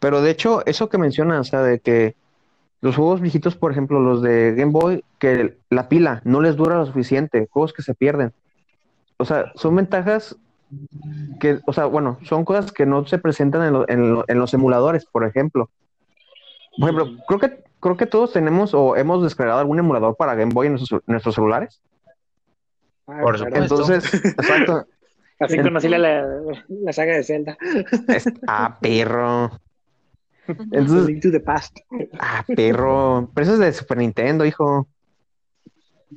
[0.00, 2.14] pero de hecho, eso que mencionas, o sea, de que
[2.80, 6.76] los juegos viejitos, por ejemplo, los de Game Boy, que la pila no les dura
[6.76, 8.32] lo suficiente, juegos que se pierden,
[9.18, 10.36] o sea, son ventajas
[11.38, 14.38] que, o sea, bueno, son cosas que no se presentan en, lo- en lo- en
[14.38, 15.70] los emuladores, por ejemplo.
[16.78, 20.52] Por ejemplo, creo que, creo que todos tenemos o hemos descargado algún emulador para Game
[20.54, 21.80] Boy en nuestros, en nuestros celulares.
[23.06, 23.66] Ah, Por claro.
[23.66, 23.92] supuesto.
[23.92, 24.86] Entonces, exacto.
[25.40, 25.98] Así conocí la,
[26.68, 27.56] la, saga de Zelda.
[28.46, 29.50] Ah, perro.
[30.46, 31.78] Entonces, Link to the Past.
[32.20, 33.28] ah, perro.
[33.34, 34.86] Pero eso es de Super Nintendo, hijo.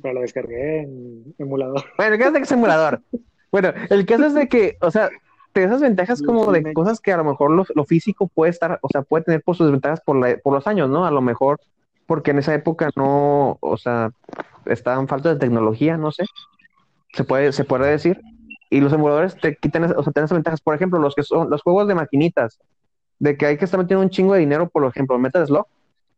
[0.00, 1.84] Pero lo descargué en emulador.
[1.96, 3.02] Bueno, el caso es de que es emulador.
[3.50, 5.08] Bueno, el caso es de que, o sea,
[5.52, 8.78] te esas ventajas como de cosas que a lo mejor lo, lo físico puede estar,
[8.82, 11.06] o sea, puede tener por sus ventajas por, la- por los años, ¿no?
[11.06, 11.58] A lo mejor
[12.06, 14.10] porque en esa época no, o sea,
[14.66, 16.24] estaban falta de tecnología, no sé.
[17.16, 18.20] Se puede, se puede decir.
[18.70, 20.60] Y los emuladores te quitan, o sea, tienen esas ventajas.
[20.60, 22.58] Por ejemplo, los que son los juegos de maquinitas,
[23.18, 25.66] de que hay que estar metiendo un chingo de dinero, por ejemplo, Metal Slug.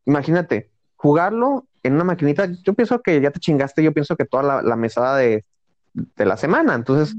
[0.06, 4.42] Imagínate, jugarlo en una maquinita, yo pienso que ya te chingaste, yo pienso que toda
[4.42, 5.44] la, la mesada de,
[5.94, 6.74] de la semana.
[6.74, 7.14] Entonces,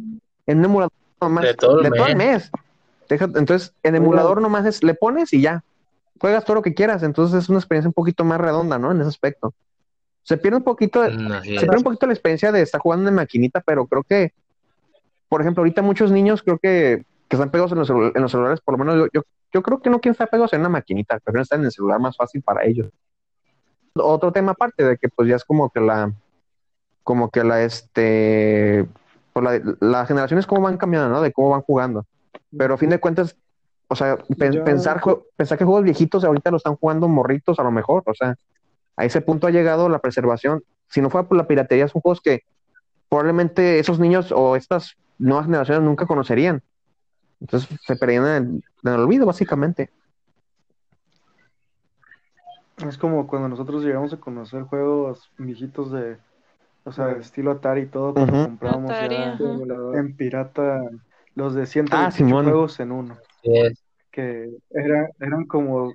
[0.48, 2.16] en un emulador nomás, De todo el el mes.
[2.16, 2.52] mes.
[3.08, 5.64] Deja- entonces, en emulador nomás es, le pones y ya.
[6.20, 7.04] Juegas todo lo que quieras.
[7.04, 8.92] Entonces, es una experiencia un poquito más redonda, ¿no?
[8.92, 9.54] En ese aspecto.
[10.24, 13.16] Se pierde un poquito, Mm, se pierde un poquito la experiencia de estar jugando en
[13.16, 14.34] maquinita, pero creo que,
[15.28, 18.60] por ejemplo, ahorita muchos niños creo que, que están pegados en los, en los celulares,
[18.62, 19.22] por lo menos yo, yo,
[19.54, 22.00] yo creo que no quieren estar pegados en una maquinita, prefieren estar en el celular
[22.00, 22.90] más fácil para ellos.
[23.96, 26.12] Otro tema aparte de que pues ya es como que la,
[27.04, 28.86] como que la, este,
[29.34, 31.22] pues la- las generaciones cómo van cambiando, ¿no?
[31.22, 32.06] De cómo van jugando.
[32.58, 33.36] Pero a fin de cuentas,
[33.88, 35.02] o sea, pen- Yo- pensar,
[35.36, 38.36] pensar que juegos viejitos ahorita lo están jugando morritos a lo mejor, o sea,
[39.00, 40.62] a ese punto ha llegado la preservación.
[40.90, 42.42] Si no fuera por la piratería, son juegos que
[43.08, 46.62] probablemente esos niños o estas nuevas generaciones nunca conocerían.
[47.40, 49.90] Entonces se perdían en el, en el olvido, básicamente.
[52.86, 56.18] Es como cuando nosotros llegamos a conocer juegos viejitos de,
[56.84, 58.44] o sea, de estilo Atari y todo, cuando Ujú.
[58.48, 59.44] comprábamos Atari, ya ajá.
[59.46, 59.96] Emulador.
[59.98, 60.82] en pirata
[61.36, 63.18] los de 128 Ah, juegos en uno,
[64.12, 65.94] que era, eran como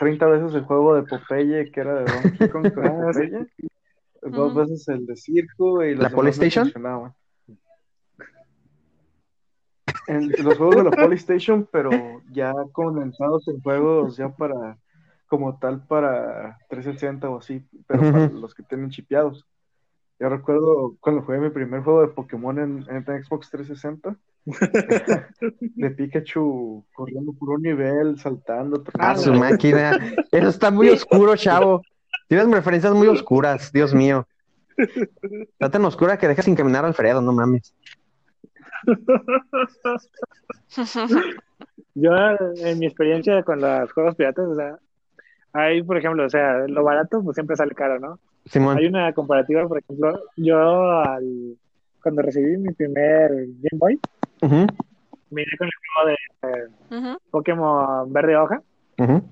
[0.00, 3.12] 30 veces el juego de Popeye, que era de Donkey Kong con Ah.
[3.12, 3.46] Popeye,
[4.22, 7.14] dos veces el de circo y los ¿La demás no
[10.06, 11.90] en los juegos de la Polystation, pero
[12.32, 14.78] ya condensados en juegos ya para,
[15.26, 19.46] como tal, para 360 o así, pero para los que tienen chipeados.
[20.18, 26.84] Yo recuerdo cuando jugué mi primer juego de Pokémon en, en Xbox 360, de Pikachu
[26.92, 29.98] corriendo por un nivel, saltando, Ah, su máquina.
[30.32, 31.82] Eso está muy oscuro, chavo.
[32.28, 34.26] Tienes referencias muy oscuras, Dios mío.
[34.76, 37.74] Está tan oscura que deja sin caminar a Alfredo, no mames.
[41.94, 42.12] Yo,
[42.56, 44.78] en mi experiencia con los juegos piratas, o sea,
[45.52, 48.18] hay, por ejemplo, o sea, lo barato pues siempre sale caro, ¿no?
[48.46, 48.78] Simón.
[48.78, 51.56] Hay una comparativa, por ejemplo, yo al,
[52.02, 54.00] cuando recibí mi primer Game Boy,
[54.42, 54.66] Ujú,
[55.30, 57.16] vine con el juego de eh.
[57.30, 58.62] Pokémon Verde Hoja.
[58.98, 59.22] ujú.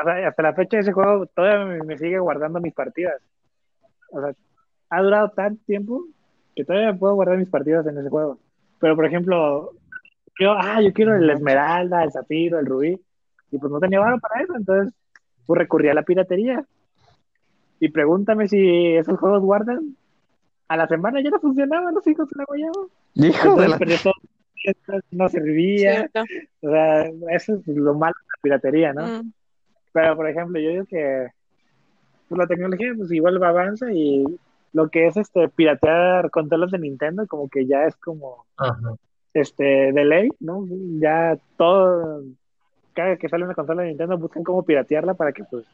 [0.00, 3.20] O sea, hasta la fecha ese juego todavía me, me sigue guardando mis partidas.
[4.10, 4.32] O sea,
[4.90, 6.04] ha durado tanto tiempo
[6.56, 8.38] que todavía puedo guardar mis partidas en ese juego.
[8.80, 9.70] Pero, por ejemplo,
[10.40, 13.00] yo, ah, yo quiero el Esmeralda, el Zafiro, el Rubí.
[13.50, 14.94] Y pues no tenía valor para eso, entonces
[15.46, 16.64] pues recurrí a la piratería.
[17.78, 19.96] Y pregúntame si esos juegos guardan.
[20.68, 22.86] A la semana ya no funcionaban los hijos de la guayaba.
[23.14, 23.78] Hijo de la...
[23.78, 24.14] todo,
[25.10, 26.08] no servía.
[26.08, 26.22] Cierto.
[26.62, 29.06] O sea, eso es lo malo de la piratería, ¿no?
[29.06, 29.32] Mm.
[29.92, 31.28] Pero, por ejemplo, yo digo que
[32.28, 34.24] pues, la tecnología pues igual va avanza y
[34.72, 38.94] lo que es este piratear controles de Nintendo como que ya es como Ajá.
[39.34, 40.66] este de ley, ¿no?
[40.98, 42.22] Ya todo
[42.94, 45.66] cada que sale una consola de Nintendo buscan cómo piratearla para que pues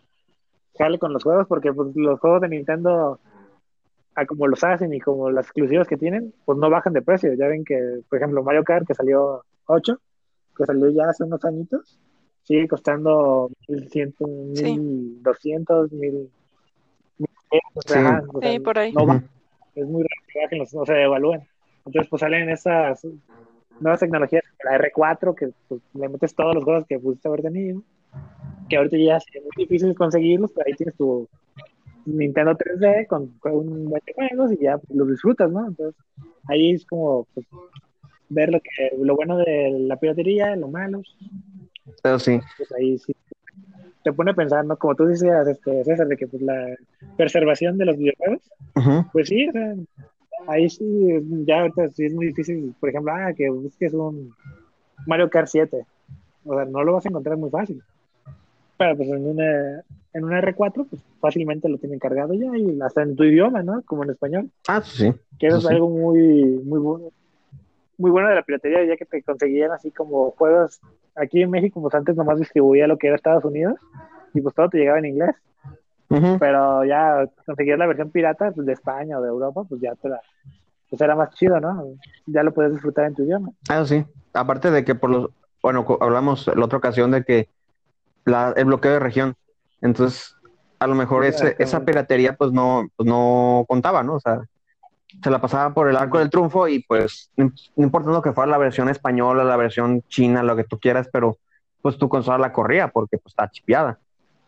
[0.76, 3.20] jale con los juegos porque pues los juegos de Nintendo
[4.20, 7.32] a como los hacen y como las exclusivas que tienen, pues no bajan de precio.
[7.34, 9.98] Ya ven que, por ejemplo, Mario Kart que salió 8,
[10.56, 11.98] que salió ya hace unos añitos,
[12.42, 14.14] sigue costando 1100,
[14.54, 14.78] Sí.
[14.78, 16.30] 1200, 1000
[17.18, 17.26] Sí.
[17.94, 18.92] ajá, o sea, Sí, por ahí.
[18.92, 19.22] no va-
[19.74, 21.42] es muy raro que bajen los- no se evalúen.
[21.86, 23.06] Entonces, pues salen esas
[23.80, 27.82] nuevas tecnologías, la R4, que pues, le metes todos los juegos que pudiste haber tenido,
[28.68, 31.26] que ahorita ya es muy difícil conseguirlos, pero ahí tienes tu
[32.16, 35.66] Nintendo 3D con, con un buen de juegos y ya pues, los disfrutas, ¿no?
[35.66, 36.00] Entonces,
[36.48, 37.46] ahí es como pues,
[38.28, 41.02] ver lo que lo bueno de la piratería, lo malo,
[42.02, 42.40] Pero sí.
[42.56, 43.14] pues ahí sí
[44.04, 44.76] te pone a pensar, ¿no?
[44.76, 46.76] Como tú decías, este, César, de que pues la
[47.16, 48.42] preservación de los videojuegos
[49.12, 49.74] pues sí, o sea,
[50.46, 50.84] ahí sí,
[51.46, 54.34] ya ahorita sí es muy difícil, por ejemplo, ah, que busques un
[55.06, 55.84] Mario Kart 7,
[56.44, 57.82] o sea, no lo vas a encontrar muy fácil,
[58.76, 63.02] pero pues en una, en una R4, pues fácilmente lo tienen cargado ya, y hasta
[63.02, 63.82] en tu idioma, ¿no?
[63.82, 65.12] Como en español, Ah, sí.
[65.38, 66.22] que eso Sí, es algo muy,
[66.64, 67.10] muy bueno,
[67.98, 70.80] muy bueno de la piratería, ya que te conseguían así como juegos,
[71.14, 73.76] aquí en México, pues antes nomás distribuía lo que era Estados Unidos,
[74.34, 75.34] y pues todo te llegaba en inglés,
[76.38, 80.08] pero ya conseguir la versión pirata pues, de España o de Europa, pues ya te
[80.08, 80.20] la,
[80.88, 81.84] pues era más chido, ¿no?
[82.26, 83.50] Ya lo puedes disfrutar en tu idioma.
[83.68, 84.04] Ah, sí.
[84.32, 85.30] Aparte de que por los,
[85.62, 87.48] bueno, hablamos la otra ocasión de que
[88.24, 89.34] la, el bloqueo de región.
[89.80, 90.34] Entonces,
[90.78, 94.14] a lo mejor ese- esa piratería pues no, pues no contaba, ¿no?
[94.14, 94.40] O sea,
[95.22, 98.50] se la pasaba por el arco del triunfo y pues no, no importando que fuera
[98.50, 101.38] la versión española, la versión china, lo que tú quieras, pero
[101.82, 103.98] pues tu consola la corría porque pues está chipeada.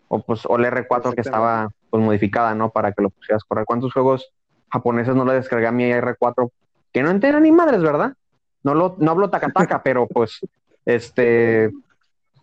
[0.08, 2.70] O pues o la R4 que estaba pues modificada, ¿no?
[2.70, 3.64] Para que lo pusieras correr.
[3.64, 4.32] ¿Cuántos juegos
[4.70, 6.50] japoneses no le descargué a mi R4?
[6.92, 8.14] Que no entera ni madres, ¿verdad?
[8.62, 10.40] No lo, no hablo tacataca, pero pues,
[10.84, 11.70] este,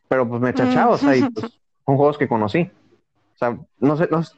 [0.08, 2.69] pero pues me chachaba, o sea, y pues son juegos que conocí.
[3.36, 4.36] O sea, no sé, no sé-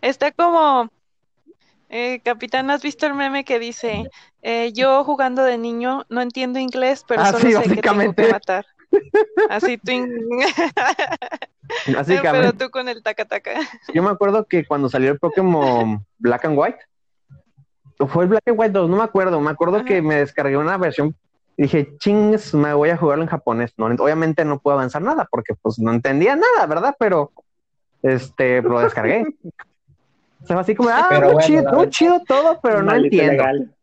[0.00, 0.88] Está como,
[1.88, 4.10] eh, Capitán, ¿has visto el meme que dice,
[4.42, 8.12] eh, yo jugando de niño no entiendo inglés, pero Ah, solo sí, sé que tengo
[8.14, 8.66] que matar?
[9.50, 9.92] Así tú,
[12.06, 13.52] pero tú con el taca taca.
[13.92, 16.78] Yo me acuerdo que cuando salió el Pokémon Black and White,
[17.98, 19.84] o fue el Black and White 2, no me acuerdo, me acuerdo Ajá.
[19.86, 21.16] que me descargué una versión
[21.56, 23.72] y dije, chingues, me voy a jugarlo en japonés.
[23.78, 26.94] No, obviamente no puedo avanzar nada porque pues no entendía nada, ¿verdad?
[26.98, 27.32] Pero
[28.02, 29.24] este, lo descargué.
[30.42, 33.32] O sea, así como, ah, Pero muy, bueno, chido, muy todo, pero no entiendo.
[33.32, 33.74] legal.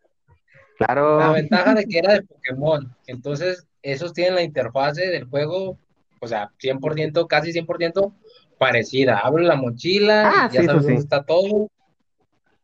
[0.77, 1.19] Claro.
[1.19, 5.77] La ventaja de que era de Pokémon, entonces esos tienen la interfase del juego,
[6.19, 8.13] o sea, 100%, casi 100%
[8.57, 9.17] parecida.
[9.19, 11.03] Abre la mochila Ah, y ya sí, sabes dónde sí.
[11.03, 11.67] está todo.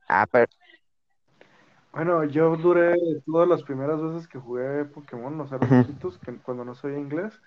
[0.07, 0.45] Ah, pero
[1.91, 6.35] Bueno, yo duré todas las primeras veces que jugué Pokémon, o sea, los chiquitos, que
[6.37, 7.41] cuando no sabía inglés,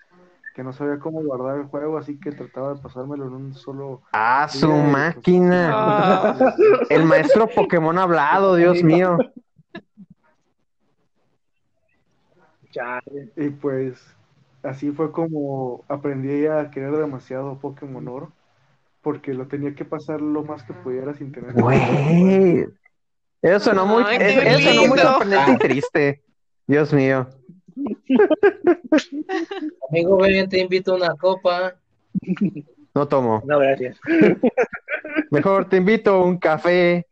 [0.53, 4.01] que no sabía cómo guardar el juego, así que trataba de pasármelo en un solo
[4.11, 5.71] ah, su día pues, máquina.
[5.73, 6.55] Ah.
[6.89, 9.17] El maestro Pokémon hablado, Dios mío.
[12.69, 13.31] Chale.
[13.37, 14.15] Y pues
[14.61, 18.31] así fue como aprendí a querer demasiado Pokémon Oro,
[19.01, 22.67] porque lo tenía que pasar lo más que pudiera sin tener que Güey.
[23.43, 25.01] Eso sonó muy, Ay, qué eso, sonó muy lindo.
[25.01, 26.23] sorprendente y triste.
[26.65, 27.27] Dios mío.
[29.89, 31.75] Amigo, ven, te invito a una copa.
[32.95, 33.43] No tomo.
[33.45, 33.99] No, gracias.
[35.29, 37.05] Mejor te invito a un café.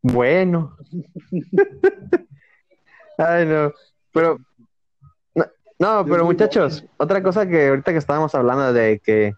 [0.00, 0.76] Bueno.
[3.18, 3.72] Ay, no.
[4.12, 4.38] Pero,
[5.34, 5.44] no,
[5.78, 9.34] no, pero muchachos, otra cosa que ahorita que estábamos hablando de que,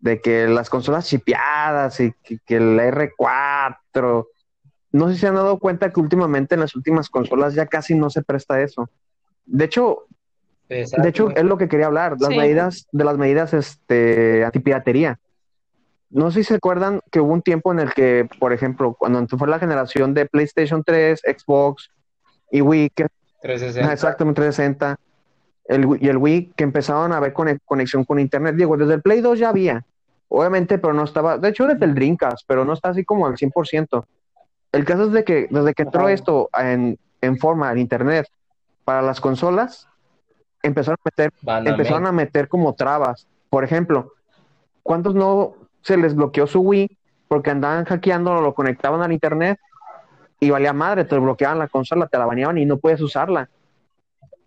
[0.00, 4.26] de que las consolas chipeadas y que, que el R4,
[4.92, 7.94] no sé si se han dado cuenta que últimamente en las últimas consolas ya casi
[7.94, 8.88] no se presta eso.
[9.46, 10.06] De hecho,
[10.68, 11.02] Exacto.
[11.02, 12.36] de hecho, es lo que quería hablar, las Sí.
[12.36, 15.18] medidas, de las medidas este, antipiratería.
[16.10, 19.26] No sé si se acuerdan que hubo un tiempo en el que, por ejemplo, cuando
[19.38, 21.90] fue la generación de PlayStation 3, Xbox
[22.50, 23.06] y Wii, que,
[23.40, 23.88] 360.
[23.88, 24.96] ah, exactamente 360,
[25.66, 28.56] el, y el Wii, que empezaban a ver cone- conexión con Internet.
[28.56, 29.84] Digo, desde el Play 2 ya había,
[30.28, 33.36] obviamente, pero no estaba, de hecho, desde el Dreamcast, pero no está así como al
[33.38, 34.04] 100%.
[34.72, 36.12] El caso es de que desde que entró Ajá.
[36.12, 38.26] esto en, en forma, en Internet,
[38.84, 39.86] para las consolas,
[40.62, 41.32] empezaron a meter
[41.68, 43.26] empezaron a meter como trabas.
[43.50, 44.14] Por ejemplo,
[44.82, 49.58] ¿cuántos no se les bloqueó su Wii porque andaban hackeando, lo conectaban al internet
[50.40, 53.48] y valía madre, te bloqueaban la consola, te la baneaban y no puedes usarla?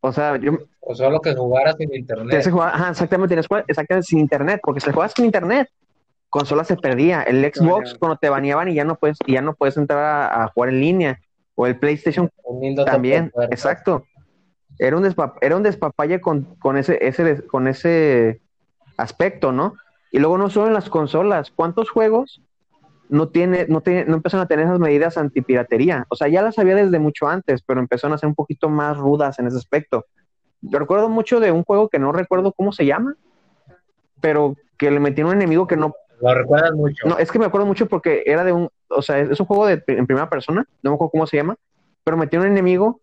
[0.01, 2.39] O sea, yo O solo que jugaras sin te internet.
[2.39, 3.35] hace jugar, ajá, exactamente,
[3.67, 5.69] exactamente sin internet, porque si juegas con internet,
[6.29, 7.21] consola se perdía.
[7.23, 10.43] El Xbox cuando te baneaban y ya no puedes, y ya no puedes entrar a,
[10.43, 11.19] a jugar en línea.
[11.55, 12.29] O el PlayStation
[12.85, 14.03] también, exacto.
[14.77, 18.41] Era un, despa- era un despapalle con, con, ese, ese, con ese
[18.97, 19.75] aspecto, ¿no?
[20.11, 22.41] Y luego no solo en las consolas, ¿cuántos juegos
[23.07, 26.05] no tiene, no tiene, no empezaron a tener esas medidas antipiratería?
[26.09, 28.97] O sea, ya las había desde mucho antes, pero empezaron a ser un poquito más
[28.97, 30.05] rudas en ese aspecto.
[30.59, 33.15] Yo recuerdo mucho de un juego que no recuerdo cómo se llama,
[34.19, 37.07] pero que le metieron un enemigo que no Lo recuerdas mucho.
[37.07, 39.67] no, es que me acuerdo mucho porque era de un, o sea, es un juego
[39.67, 41.55] de, en primera persona, no me acuerdo cómo se llama,
[42.03, 43.01] pero metió un enemigo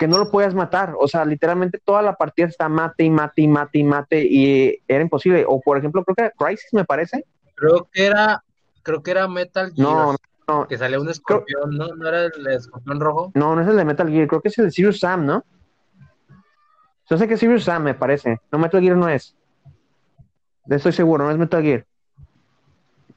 [0.00, 3.42] que no lo podías matar, o sea, literalmente toda la partida está mate y mate
[3.42, 5.44] y mate y mate y era imposible.
[5.46, 7.26] O por ejemplo, creo que era Crisis, me parece.
[7.54, 8.42] Creo que era,
[8.82, 9.88] creo que era Metal Gear.
[9.88, 10.16] No,
[10.48, 11.88] no, Que salía un escorpión, ¿no?
[11.88, 13.30] ¿No era el escorpión rojo?
[13.34, 15.44] no, no es el de Metal Gear, creo que es el de Serious Sam, ¿no?
[17.10, 18.40] Yo sé que es Serious Sam, me parece.
[18.50, 19.36] No, Metal Gear no es.
[20.64, 21.84] De estoy seguro, no es Metal Gear.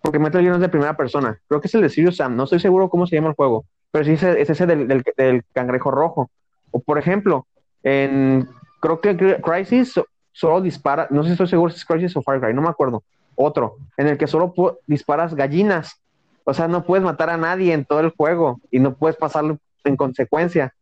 [0.03, 1.39] Porque Metal Gear no es de primera persona.
[1.47, 2.35] Creo que es el de Serious Sam.
[2.35, 3.63] No estoy seguro cómo se llama el juego.
[3.89, 6.29] Pero sí es, es ese del, del- del cangrejo rojo.
[6.71, 7.47] O por ejemplo,
[7.83, 8.47] en
[8.81, 12.21] creo que Crisis so- solo dispara, no sé si estoy seguro si es Crisis o
[12.21, 13.01] Far Cry, no me acuerdo.
[13.35, 14.53] Otro, en el que solo
[14.87, 15.99] disparas gallinas.
[16.43, 19.57] O sea, no puedes matar a nadie en todo el juego y no puedes pasarlo
[19.85, 20.73] en consecuencia.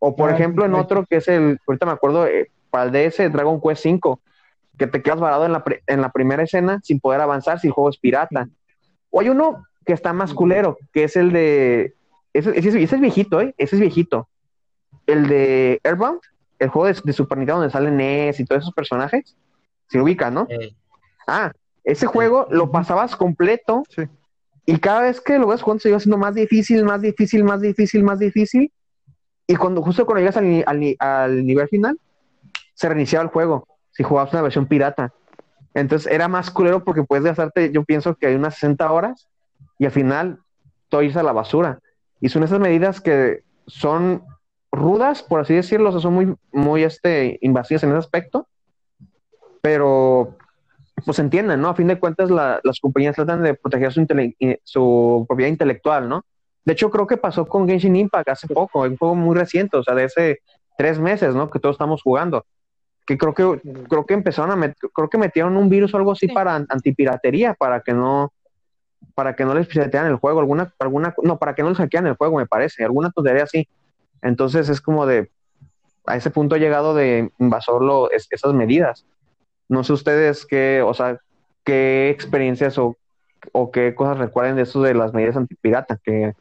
[0.00, 2.92] O por Ah, ejemplo, en otro que es el, ahorita me acuerdo, eh, para el
[2.92, 4.20] DS Dragon Quest 5,
[4.78, 7.72] que te quedas varado en la, en la primera escena sin poder avanzar si el
[7.72, 8.48] juego es pirata.
[9.10, 11.94] O hay uno que está más culero, que es el de.
[12.32, 13.54] Ese, ese, ese es viejito, ¿eh?
[13.56, 14.28] Ese es viejito.
[15.06, 16.20] El de Airbound,
[16.58, 19.36] el juego de, de Super Nintendo donde sale Ness y todos esos personajes.
[19.88, 20.46] Se ubican, ¿no?
[20.50, 20.74] Eh,
[21.28, 21.52] Ah,
[21.84, 24.02] ese juego lo pasabas completo Sí.
[24.64, 27.60] y cada vez que lo vas jugando se iba haciendo más difícil, más difícil, más
[27.60, 28.72] difícil, más difícil.
[29.46, 31.98] Y cuando justo cuando llegas al, al nivel final,
[32.74, 35.12] se reiniciaba el juego si jugabas una versión pirata.
[35.74, 39.28] Entonces era más culero porque puedes gastarte, yo pienso que hay unas 60 horas
[39.78, 40.38] y al final
[40.88, 41.80] todo irse a la basura.
[42.20, 44.22] Y son esas medidas que son
[44.72, 48.46] rudas, por así decirlo, son muy, muy este, invasivas en ese aspecto,
[49.60, 50.36] pero
[51.04, 51.68] pues entienden, ¿no?
[51.68, 54.06] A fin de cuentas la- las compañías tratan de proteger su,
[54.64, 56.24] su propiedad intelectual, ¿no?
[56.64, 59.82] De hecho, creo que pasó con Genshin Impact hace poco, un juego muy reciente, o
[59.84, 60.38] sea, de hace
[60.76, 61.50] tres meses, ¿no?
[61.50, 62.44] Que todos estamos jugando.
[63.06, 66.12] Que creo que creo que empezaron a met- creo que metieron un virus o algo
[66.12, 66.34] así Sí.
[66.34, 68.32] para an- antipiratería, para que no
[69.14, 72.08] para que no les piratearan el juego, alguna alguna no, para que no les hackearan
[72.08, 73.68] el juego, me parece, alguna tontería así.
[74.22, 75.30] Entonces es como de
[76.06, 79.06] a ese punto ha llegado de invasor lo, es- esas medidas.
[79.68, 81.18] No sé ustedes qué, o sea,
[81.64, 82.96] qué experiencias o,
[83.52, 86.32] o qué cosas recuerden de eso de las medidas antipirata que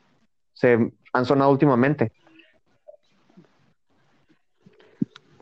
[0.54, 2.12] se han sonado últimamente.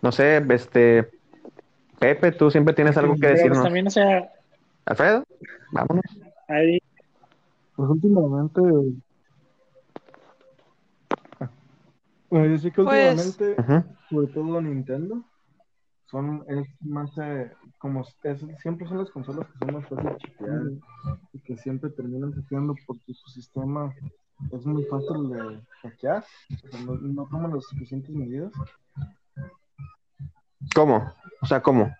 [0.04, 1.10] No sé, este
[2.00, 3.63] Pepe, tú siempre tienes algo que Pero, pues, decirnos.
[3.63, 4.30] también, o sea,
[4.86, 5.24] Alfredo,
[5.72, 6.04] vámonos.
[6.50, 6.80] hay,
[7.76, 8.62] Pues últimamente.
[12.30, 13.95] Bueno, yo sé que Pues- últimamente, Ujú.
[14.10, 15.24] sobre todo Nintendo,
[16.06, 20.80] son, es más, eh, como es- siempre son las consolas que son más fáciles de
[21.34, 23.93] y que siempre terminan hackeando porque su sistema
[24.51, 26.24] es muy fácil de hackear,
[26.66, 28.51] o sea, no, no toman las suficientes medidas.
[30.76, 31.14] ¿Cómo?
[31.41, 31.93] O sea, ¿cómo?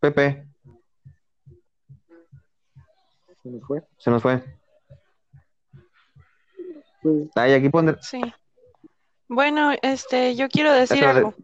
[0.00, 0.46] Pepe,
[3.42, 3.82] se me fue.
[3.98, 4.42] se nos fue.
[7.02, 7.96] Pues, Ay, aquí pondré.
[8.02, 8.20] Sí.
[9.28, 11.34] Bueno, este, yo quiero decir Eso de- algo.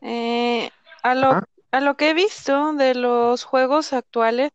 [0.00, 0.70] Eh,
[1.02, 1.44] a lo, Ah.
[1.72, 4.50] a lo que he visto de los juegos actuales,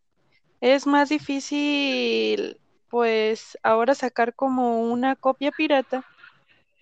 [0.62, 6.06] es más difícil, pues, ahora sacar como una copia pirata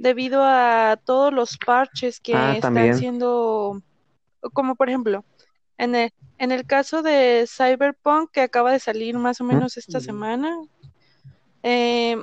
[0.02, 2.98] debido a todos los parches que Ah, están también.
[2.98, 3.82] siendo,
[4.54, 5.24] como por ejemplo,
[5.78, 10.00] en el, en el caso de Cyberpunk, que acaba de salir más o menos esta
[10.00, 10.06] Ujú.
[10.06, 10.58] semana,
[11.64, 12.18] eh,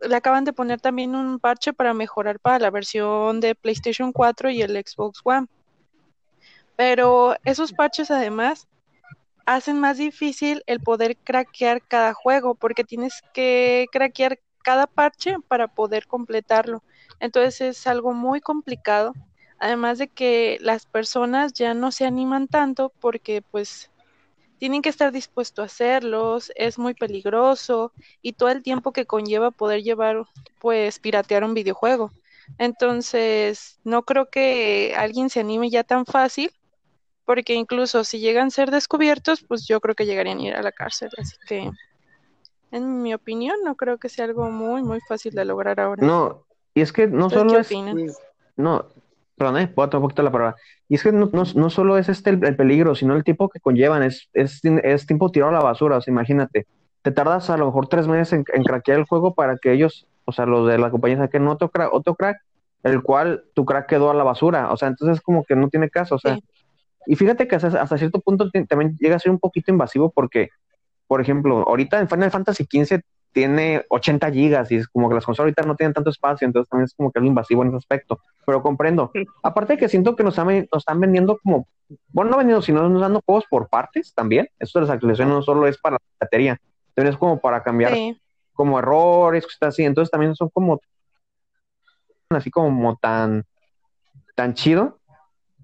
[0.00, 4.50] le acaban de poner también un parche para mejorar para la versión de PlayStation 4
[4.50, 5.46] y el Xbox One.
[6.76, 8.66] Pero esos parches además
[9.44, 15.68] hacen más difícil el poder craquear cada juego porque tienes que craquear cada parche para
[15.68, 16.82] poder completarlo.
[17.20, 19.12] Entonces es algo muy complicado.
[19.60, 23.92] Además de que las personas ya no se animan tanto porque pues
[24.58, 27.92] tienen que estar dispuestos a hacerlos, es muy peligroso
[28.22, 30.24] y todo el tiempo que conlleva poder llevar
[30.58, 32.10] pues piratear un videojuego.
[32.58, 36.50] Entonces, no creo que alguien se anime ya tan fácil,
[37.24, 40.62] porque incluso si llegan a ser descubiertos, pues yo creo que llegarían a ir a
[40.62, 41.10] la cárcel.
[41.18, 41.70] Así que,
[42.70, 46.04] en mi opinión, no creo que sea algo muy, muy fácil de lograr ahora.
[46.06, 46.44] No,
[46.74, 47.92] y es que no ¿Ustedes solo es, opinan?
[47.94, 48.18] pues,
[48.56, 48.86] no,
[49.36, 50.56] perdón, eh, voy a tomar un poquito la palabra.
[50.88, 53.48] Y es que no, no, no solo es este el, el peligro, sino el tiempo
[53.48, 56.66] que conllevan, es, es, es tiempo tirado a la basura, o sea, imagínate,
[57.02, 60.06] te tardas a lo mejor tres meses en, en craquear el juego para que ellos,
[60.24, 62.38] o sea, los de la compañía saquen otro crack, otro crack,
[62.82, 65.90] el cual tu crack quedó a la basura, o sea, entonces como que no tiene
[65.90, 66.44] caso, o sea, Sí.
[67.06, 70.50] y fíjate que hasta, hasta cierto punto también llega a ser un poquito invasivo porque,
[71.06, 73.00] por ejemplo, ahorita en Final Fantasy XV
[73.32, 76.70] tiene 80 gigas y es como que las consolas ahorita no tienen tanto espacio, entonces
[76.70, 79.12] también es como que algo invasivo en ese aspecto, pero comprendo.
[79.42, 81.68] Aparte de que siento que nos están, nos están vendiendo como,
[82.08, 84.48] bueno, no vendiendo, sino nos dando juegos por partes también.
[84.58, 86.58] Esto de las actualizaciones no solo es para la batería,
[86.94, 88.18] también es como para cambiar Sí,
[88.54, 90.80] como errores, cosas así, entonces también son como
[92.30, 93.44] así como tan
[94.34, 94.98] tan chido.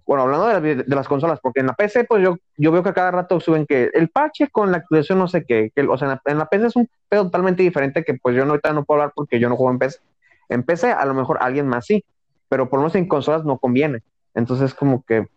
[0.06, 2.92] Bueno, hablando de, de las consolas, porque en la PC, pues yo, yo veo que
[2.92, 6.06] cada rato suben que el parche con la actualización no sé qué, que, o sea,
[6.06, 8.84] en la, en la PC es un pedo totalmente diferente que pues yo ahorita no
[8.84, 10.00] puedo hablar porque yo no juego en PC.
[10.48, 12.04] En PC a lo mejor alguien más sí,
[12.48, 14.00] pero por lo menos en consolas no conviene.
[14.34, 15.28] Entonces como que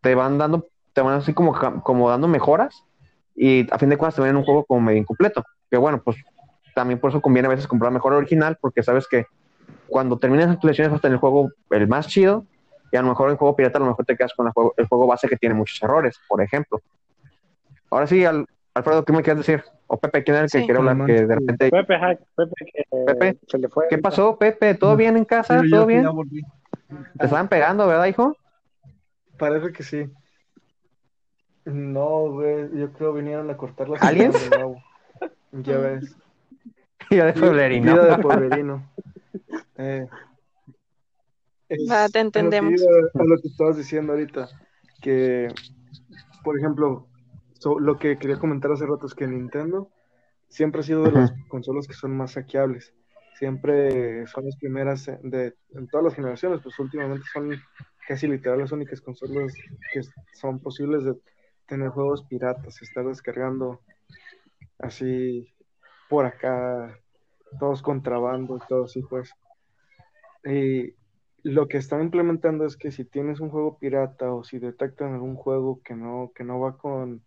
[0.00, 2.84] te van dando, te van así como, como dando mejoras
[3.34, 5.44] y a fin de cuentas te ven un juego como medio incompleto.
[5.70, 6.16] Que bueno, pues
[6.74, 9.26] también por eso conviene a veces comprar mejor original porque sabes que
[9.86, 12.46] cuando terminas las actualizaciones vas a tener el juego el más chido
[12.92, 14.74] y a lo mejor en juego pirata a lo mejor te quedas con el juego,
[14.76, 16.80] el juego base que tiene muchos errores, por ejemplo.
[17.90, 19.64] Ahora sí, Al- Alfredo, ¿qué me quieres decir?
[19.86, 20.66] O Pepe, ¿quién era el que Sí.
[20.66, 21.06] quería hablar?
[21.06, 21.70] Que de repente...
[21.70, 21.98] Pepe,
[22.72, 23.86] que Pepe, se le fue.
[23.88, 24.74] ¿Qué pasó, Pepe?
[24.74, 25.60] ¿Todo bien en casa?
[25.62, 26.06] Sí, ¿Todo bien?
[27.18, 28.36] Te estaban pegando, ¿verdad, hijo?
[29.38, 30.10] Parece que sí.
[31.64, 34.34] No, güey, yo creo vinieron a cortar las ¿Aliens?
[34.36, 34.82] señal de nuevo.
[35.52, 36.16] Ya ves.
[37.10, 37.92] Yo de pueblerino.
[37.92, 38.82] Vida de pueblerino.
[39.78, 40.06] Eh,
[41.90, 42.80] Va, te a lo que entendemos.
[43.14, 44.48] A lo que estabas diciendo ahorita,
[45.00, 45.48] que,
[46.44, 47.08] por ejemplo,
[47.54, 49.90] so- lo que quería comentar hace rato es que Nintendo
[50.48, 52.92] siempre ha sido de las consolas que son más saqueables.
[53.38, 57.50] Siempre son las primeras en- de, en todas las generaciones, pues últimamente son
[58.06, 59.54] casi literal las únicas consolas
[59.92, 60.00] que
[60.32, 61.14] son posibles de
[61.66, 63.80] tener juegos piratas, estar descargando
[64.78, 65.48] así
[66.08, 66.98] por acá,
[67.58, 69.30] todos contrabando y todo así, pues.
[70.44, 70.94] Y
[71.42, 75.36] lo que están implementando es que si tienes un juego pirata o si detectan algún
[75.36, 77.22] juego que no, que no va con,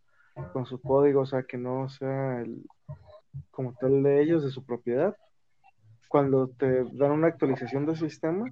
[0.53, 2.63] con su código, o sea, que no sea el,
[3.51, 5.15] como tal de ellos, de su propiedad,
[6.07, 8.49] cuando te dan una actualización del sistema,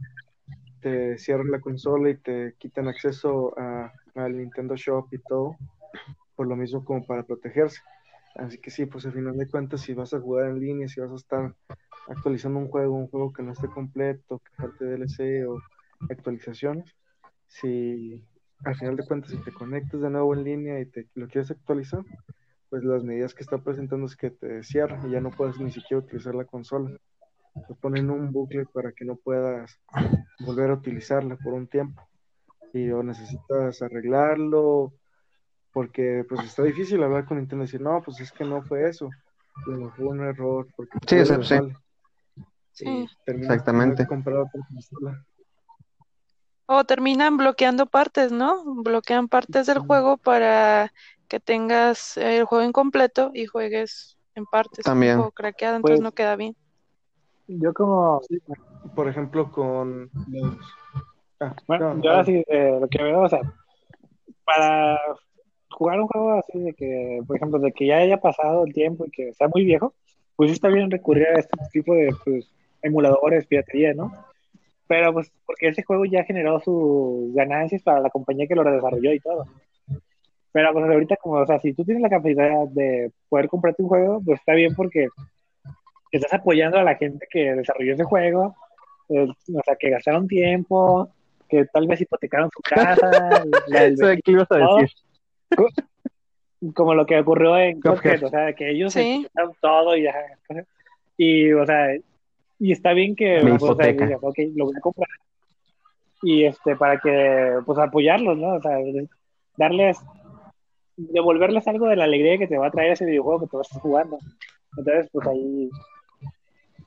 [0.82, 5.56] te cierran la consola y te quitan acceso a- al Nintendo Shop y todo,
[6.36, 7.80] por lo mismo como para protegerse.
[8.36, 11.00] Así que sí, pues al final de cuentas, si vas a jugar en línea, si
[11.00, 11.56] vas a estar
[12.08, 15.60] actualizando un juego, un juego que no esté completo, que falte DLC o
[16.10, 16.94] actualizaciones,
[17.48, 18.24] si
[18.64, 21.52] al final de cuentas, si te conectas de nuevo en línea y te lo quieres
[21.52, 22.04] actualizar,
[22.70, 25.72] pues las medidas que está presentando es que te cierran y ya no puedes ni
[25.72, 26.98] siquiera utilizar la consola.
[27.68, 29.80] Te ponen un bucle para que no puedas
[30.40, 32.02] volver a utilizarla por un tiempo.
[32.74, 34.94] Y o necesitas arreglarlo,
[35.72, 38.90] porque pues está difícil hablar con Nintendo y decir, no, pues es que no fue
[38.90, 39.10] eso,
[39.64, 41.60] fue un error, porque Sí, sí, sí.
[42.74, 43.08] Sí.
[43.26, 44.08] Terminas Exactamente.
[44.08, 45.26] comprar otra consola.
[46.66, 48.64] O terminan bloqueando partes, ¿no?
[48.84, 50.92] Bloquean partes del juego para
[51.28, 54.84] que tengas el juego incompleto y juegues en partes.
[54.86, 55.18] También.
[55.18, 56.56] Juego craqueado, entonces Pues- no queda bien.
[57.48, 58.42] Yo como, Sí,
[58.96, 60.58] por ejemplo, con los...
[61.42, 63.42] Ah, bueno, no, yo así de lo que veo, o sea,
[64.46, 64.98] para
[65.70, 69.06] jugar un juego así de que, por ejemplo, de que ya haya pasado el tiempo
[69.06, 69.94] y que sea muy viejo,
[70.38, 72.50] pues sí está bien recurrir a este tipo de pues,
[72.84, 74.12] emuladores, piratería, ¿no?
[74.88, 79.14] Pero pues porque ese juego ya generó sus ganancias para la compañía que lo desarrolló
[79.14, 79.46] y todo.
[80.52, 83.90] Pero pues ahorita como, o sea, si tú tienes la capacidad de poder comprarte un
[83.90, 85.08] juego, pues está bien porque
[86.12, 88.56] estás apoyando a la gente que desarrolló ese juego,
[89.10, 91.10] eh, o sea, que gastaron tiempo,
[91.50, 93.10] que tal vez hipotecaron su casa.
[93.68, 94.90] la, ¿Qué ibas a decir?
[96.76, 99.28] Como lo que ocurrió en Cuphead, o sea, que ellos Sí.
[99.34, 100.14] se todo y ya.
[101.18, 101.90] Y, o sea,
[102.64, 104.06] y está bien que o sea, hipoteca.
[104.06, 105.10] digas, ok, lo voy a comprar.
[106.22, 108.54] Y este, para que, pues apoyarlos, ¿no?
[108.54, 108.78] O sea,
[109.58, 110.00] darles,
[110.96, 113.82] devolverles algo de la alegría que te va a traer ese videojuego que tú estás
[113.82, 114.18] jugando.
[114.78, 115.70] Entonces, pues ahí,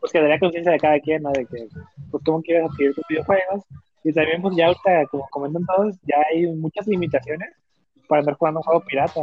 [0.00, 1.30] pues quedaría conciencia de cada quien, ¿no?
[1.32, 1.68] De que,
[2.10, 3.64] pues, cómo quieres adquirir tus videojuegos.
[4.02, 7.50] Y también, pues ya ahorita, como comentan todos, ya hay muchas limitaciones
[8.08, 9.20] para andar jugando un juego pirata.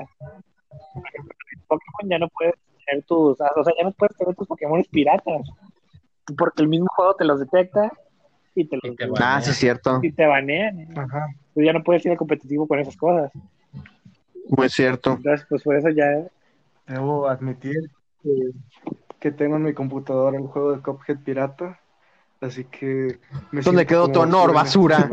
[0.93, 2.53] Por ejemplo, en Pokémon ya no puedes
[2.85, 5.49] tener tus, o sea, ya no puedes tener tus Pokémon piratas.
[6.37, 7.91] Porque el mismo juego te los detecta
[8.55, 9.99] y te, Y los, te Ah, sí, es cierto.
[10.01, 10.97] y te banean.
[10.97, 11.27] Ajá.
[11.53, 13.31] Tú ya no puedes ir al competitivo con esas cosas.
[14.49, 15.13] Muy cierto.
[15.13, 16.05] Entonces, pues por eso ya.
[16.87, 17.75] Debo admitir
[18.21, 18.51] que,
[19.19, 21.79] que tengo en mi computadora el juego de Cuphead pirata.
[22.41, 23.19] Así que.
[23.51, 25.09] me ¿Dónde siento quedó tu honor, basura.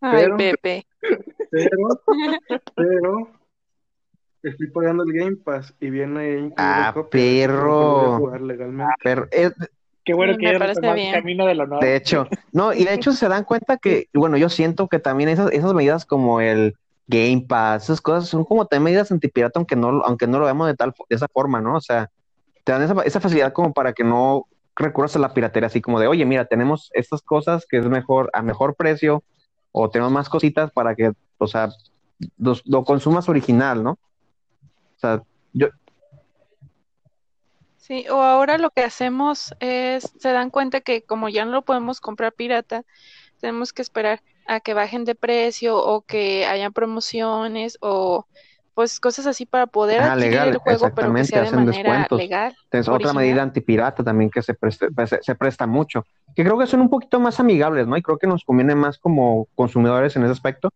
[0.00, 0.86] Ay, Pero- Pepe.
[1.50, 2.00] Pero,
[2.74, 3.30] pero.
[4.42, 8.14] Estoy pagando el Game Pass y viene Ah, perro.
[8.14, 8.92] a jugar legalmente.
[9.02, 9.50] Pero, eh,
[10.06, 11.08] Qué bueno Sí, que me retomaste bien.
[11.08, 11.82] el camino del honor.
[11.82, 15.28] de hecho, no, y de hecho se dan cuenta que, bueno, yo siento que también
[15.28, 16.76] esas, esas medidas como el
[17.08, 20.68] Game Pass, esas cosas son como también medidas antipirata, aunque no, aunque no lo vemos
[20.68, 21.76] de tal, de esa forma, ¿no?
[21.76, 22.08] O sea,
[22.64, 24.46] te dan esa, esa facilidad como para que no
[24.76, 28.30] recurras a la piratería, así como de, oye, mira, tenemos estas cosas que es mejor,
[28.32, 29.24] a mejor precio,
[29.72, 31.70] o tenemos más cositas para que, o sea,
[32.38, 33.90] lo consumas original, ¿no?
[33.90, 35.68] O sea, yo,
[37.86, 41.62] Sí, o ahora lo que hacemos es, se dan cuenta que como ya no lo
[41.62, 42.82] podemos comprar pirata,
[43.40, 48.26] tenemos que esperar a que bajen de precio o que hayan promociones o
[48.74, 51.64] pues cosas así para poder Ah, adquirir legal, el juego, pero que sea de hacen
[51.64, 52.18] manera descuentos.
[52.18, 52.56] legal.
[52.72, 56.04] Es otra medida antipirata también que se presta, pues, se, se presta mucho.
[56.34, 57.96] Que creo que son un poquito más amigables, ¿no?
[57.96, 60.70] Y creo que nos conviene más como consumidores en ese aspecto,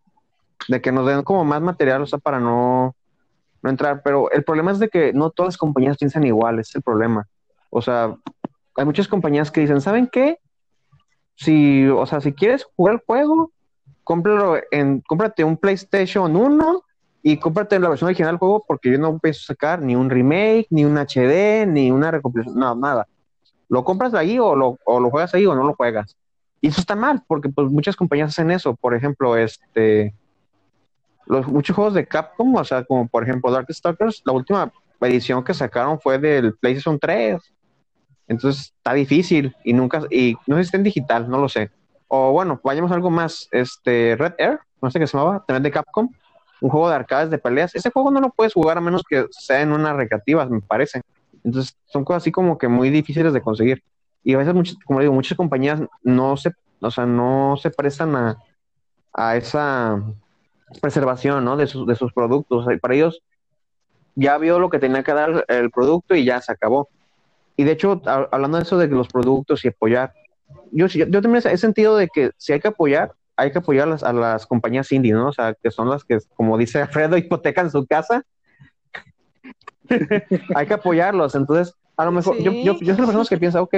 [0.69, 2.95] de que nos den como más material, o sea, para no,
[3.63, 4.03] no entrar.
[4.03, 7.27] Pero el problema es de que no todas las compañías piensan igual, es el problema.
[7.71, 8.17] O sea,
[8.77, 10.39] hay muchas compañías que dicen, ¿saben qué?
[11.37, 13.53] Si, o sea, si quieres jugar el juego,
[14.05, 16.83] cómpralo en, cómprate un PlayStation 1
[17.23, 20.67] y cómprate la versión original del juego porque yo no pienso sacar ni un remake,
[20.71, 23.07] ni un HD, ni una recopilación, no, nada.
[23.69, 26.17] Lo compras ahí o lo, o lo juegas ahí o no lo juegas.
[26.61, 28.75] Y eso está mal, porque pues muchas compañías hacen eso.
[28.75, 30.15] Por ejemplo, este
[31.27, 35.55] los muchos juegos de Capcom, o sea, como por ejemplo Darkstalkers, la última edición que
[35.55, 37.41] sacaron fue del PlayStation 3.
[38.29, 41.71] Entonces está difícil y nunca, y no sé si está en digital, no lo sé.
[42.09, 45.63] O bueno, vayamos a algo más, este Red Air, no sé qué se llamaba, también
[45.63, 46.09] de Capcom,
[46.61, 47.75] un juego de arcades de peleas.
[47.75, 51.03] Ese juego no lo puedes jugar a menos que sea en una recreativa, me parece.
[51.45, 53.83] Entonces son cosas así como que muy difíciles de conseguir.
[54.23, 58.15] Y a veces, muchas, como digo, muchas compañías no se, o sea, no se prestan
[58.15, 58.37] a,
[59.13, 60.03] a esa
[60.81, 61.57] preservación, ¿no?
[61.57, 62.67] De sus, de sus productos.
[62.81, 63.23] Para ellos
[64.15, 66.89] ya vio lo que tenía que dar el producto y ya se acabó.
[67.57, 70.13] Y de hecho, a- hablando de eso de los productos y apoyar,
[70.73, 73.87] yo, yo, yo también he sentido de que si hay que apoyar, hay que apoyar
[73.89, 75.29] a las, a las compañías indie, ¿no?
[75.29, 78.23] O sea, que son las que, como dice Alfredo, hipotecan su casa.
[80.55, 81.35] hay que apoyarlos.
[81.35, 82.63] Entonces, a lo mejor, yo, Sí.
[82.65, 83.75] yo, yo soy de las personas que piensa, ok,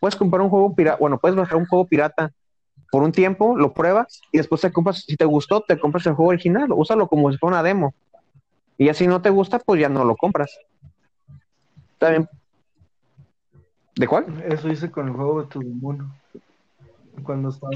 [0.00, 2.32] puedes comprar un juego pirata, bueno, puedes bajar un juego pirata
[2.92, 6.12] por un tiempo, lo pruebas y después te compras, si te gustó, te compras el
[6.12, 7.94] juego original, úsalo como si fuera una demo.
[8.76, 10.58] Y ya si no te gusta, pues ya no lo compras.
[11.94, 12.28] Está bien.
[13.96, 14.26] ¿De cuál?
[14.46, 16.12] Eso hice con el juego de To The Moon.
[17.22, 17.72] Cuando estaba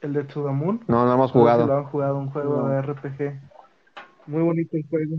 [0.00, 0.80] el de To The Moon.
[0.88, 1.64] No, no hemos jugado.
[1.64, 2.68] lo han jugado, un juego No.
[2.68, 3.40] de RPG.
[4.26, 5.16] Muy bonito el juego.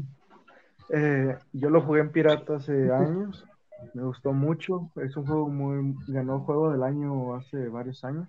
[0.89, 3.45] Eh, yo lo jugué en pirata hace años.
[3.93, 4.89] Me gustó mucho.
[4.97, 5.95] Es un juego muy.
[6.09, 8.27] Ganó juego del año hace varios años.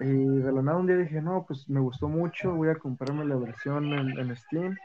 [0.00, 0.04] Y
[0.38, 2.54] de la nada un día dije, no, pues me gustó mucho.
[2.54, 4.76] Voy a comprarme la versión en, en Steam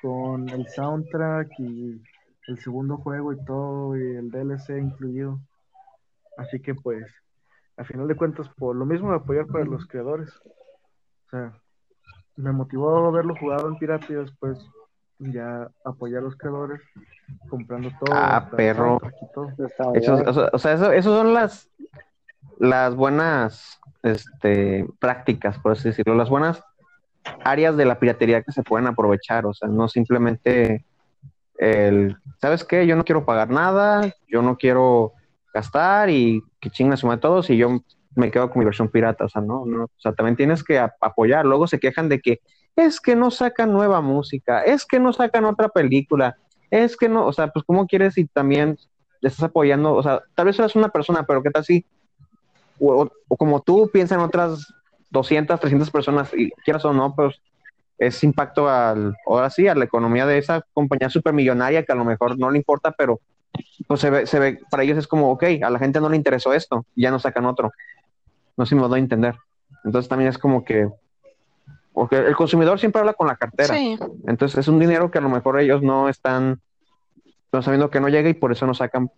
[0.00, 2.00] con el soundtrack y
[2.46, 5.40] el segundo juego y todo, y el DLC incluido.
[6.36, 7.04] Así que pues,
[7.76, 10.30] a final de cuentas, por lo mismo de apoyar para los creadores.
[10.46, 11.52] O sea,
[12.36, 14.58] me motivó a verlo jugado en pirata y después
[15.18, 16.80] ya apoyar a los creadores
[17.48, 18.14] comprando todo.
[18.14, 19.00] Ah, perro.
[19.32, 19.52] todo.
[19.94, 21.70] Esos- o sea, o sea, eso, eso son las,
[22.58, 26.62] las buenas este, prácticas, por así decirlo, las buenas
[27.44, 30.84] áreas de la piratería que se pueden aprovechar, o sea, no simplemente
[31.58, 32.86] el, ¿sabes qué?
[32.86, 35.12] Yo no quiero pagar nada, yo no quiero
[35.52, 37.80] gastar y que chingas suma todos y yo
[38.16, 40.78] me quedo con mi versión pirata, o sea, no, no, o sea, también tienes que
[40.78, 42.40] ap- apoyar, luego se quejan de que
[42.76, 46.36] es que no sacan nueva música, es que no sacan otra película,
[46.70, 48.76] es que no, o sea, pues ¿cómo quieres si también
[49.22, 51.84] estás apoyando, o sea, tal vez eres una persona, pero ¿qué tal si,
[52.78, 53.08] o,
[53.38, 54.72] como tú piensan otras
[55.10, 57.40] 200, 300 personas, y quieras o no, pues
[57.98, 62.04] es impacto al, ahora sí, a la economía de esa compañía supermillonaria que a lo
[62.04, 63.20] mejor no le importa, pero
[63.86, 66.16] pues se ve, se ve, para ellos es como, ok, a la gente no le
[66.16, 67.70] interesó esto, ya no sacan otro.
[68.56, 69.36] No sé si me doy a entender.
[69.84, 70.88] Entonces también es como que,
[71.92, 73.74] porque el consumidor siempre habla con la cartera.
[73.74, 76.60] Sí, Entonces es un dinero que a lo mejor ellos no están,
[77.52, 79.10] no sabiendo que no llega y por eso no sacan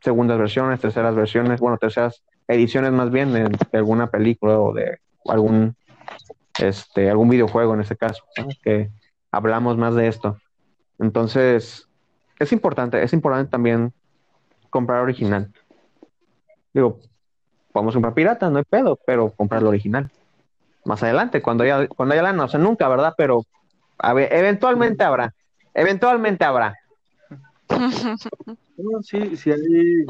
[0.00, 4.98] segundas versiones, terceras versiones, bueno, terceras ediciones más bien de, de alguna película o de
[5.26, 5.74] algún,
[6.60, 8.48] este, algún videojuego en este caso, ¿no?
[8.62, 8.90] que
[9.30, 10.38] hablamos más de esto.
[10.98, 11.88] Entonces,
[12.38, 13.92] es importante, es importante también
[14.70, 15.52] comprar original.
[16.72, 17.00] Digo,
[17.72, 20.10] podemos comprar pirata, no hay pedo, pero comprar el original.
[20.84, 23.14] Más adelante, cuando haya, cuando haya lana, o sea, nunca, ¿verdad?
[23.16, 23.42] Pero
[23.98, 25.32] a ver, eventualmente habrá,
[25.72, 26.74] eventualmente habrá.
[28.76, 30.04] No, sí, sí hay.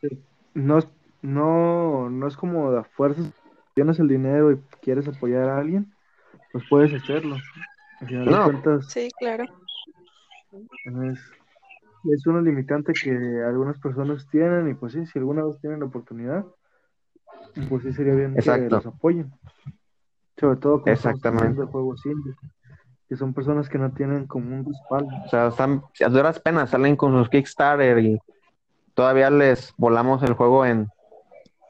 [0.00, 0.08] sí,
[0.54, 0.88] No, es-
[1.26, 3.26] no, no es como de a fuerzas.
[3.74, 5.92] Tienes el dinero y quieres apoyar a alguien,
[6.52, 7.36] pues puedes hacerlo.
[8.00, 8.44] Al final de No.
[8.44, 9.44] cuentas, sí, claro.
[10.52, 11.18] es,
[12.04, 15.86] es una limitante que algunas personas tienen, y pues sí, si alguna vez tienen la
[15.86, 16.46] oportunidad,
[17.68, 19.32] pues sí sería bien que los apoyen.
[20.38, 21.60] Sobre todo con Exactamente.
[21.60, 22.34] de juegos indie,
[23.08, 25.10] que son personas que no tienen como un respaldo.
[25.24, 28.18] O sea, están, a duras penas salen con sus Kickstarter y
[28.94, 30.88] todavía les volamos el juego en,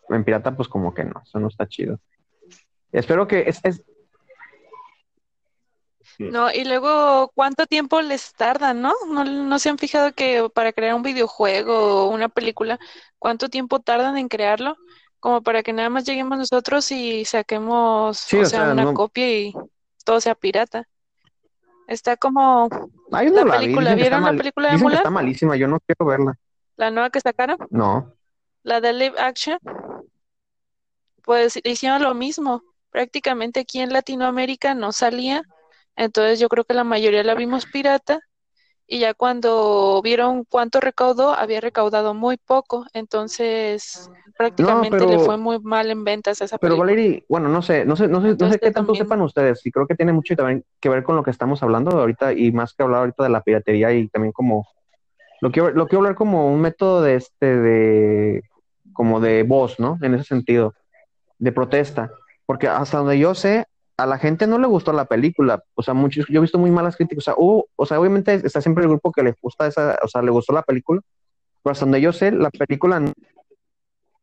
[0.09, 1.99] en pirata, pues como que no, eso no está chido.
[2.93, 3.83] Espero que es, es-
[6.19, 8.95] No, y luego, ¿cuánto tiempo les tardan, no?
[9.09, 12.79] ¿No, no se han fijado que para crear un videojuego o una película,
[13.19, 14.77] cuánto tiempo tardan en crearlo?
[15.21, 18.85] Como para que nada más lleguemos nosotros y saquemos, Sí, o o sea, sea, una
[18.85, 19.53] no- copia y
[20.05, 20.89] todo sea pirata.
[21.89, 22.69] Está como
[23.13, 24.99] Ay, la no la película, ¿vieron la mal- película de dicen que Mulan?
[24.99, 26.39] está malísima, yo no quiero verla.
[26.77, 28.13] La nueva que sacaron, No.
[28.63, 29.59] la de live action,
[31.27, 32.63] pues hicieron lo mismo.
[32.91, 35.43] Prácticamente aquí en Latinoamérica no salía,
[35.97, 38.21] entonces yo creo que la mayoría la vimos pirata
[38.87, 44.09] y ya cuando vieron cuánto recaudó, había recaudado muy poco, entonces
[44.39, 46.93] prácticamente le pero- fue muy mal en ventas a esa Pero película.
[46.93, 49.67] Valerie, bueno, no sé, no sé, no sé, no sé qué tanto también- sepan ustedes,
[49.67, 52.53] y creo que tiene mucho también que ver con lo que estamos hablando ahorita, y
[52.53, 54.67] más que hablar ahorita de la piratería y también como,
[55.41, 58.43] lo quiero, lo quiero hablar como un método de este, de,
[58.93, 59.99] como de voz, ¿no?
[60.03, 60.73] En ese sentido,
[61.39, 62.11] de protesta,
[62.47, 63.67] porque hasta donde yo sé,
[63.99, 66.71] a la gente no le gustó la película, o sea, muchos, yo he visto muy
[66.71, 69.67] malas críticas, o sea, hubo- o sea, obviamente está siempre el grupo que le gusta
[69.67, 71.01] esa, o sea, le gustó la película,
[71.63, 73.13] pero hasta donde yo sé, la película en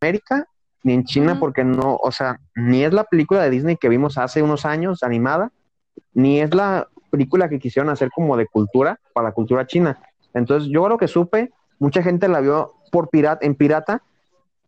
[0.02, 0.48] América
[0.84, 1.40] ni en China, Ujú.
[1.40, 5.02] porque no, o sea, ni es la película de Disney que vimos hace unos años
[5.02, 5.52] animada,
[6.14, 9.98] ni es la película que quisieron hacer como de cultura para la cultura china.
[10.34, 14.02] Entonces, yo lo que supe, mucha gente la vio por pirata, en pirata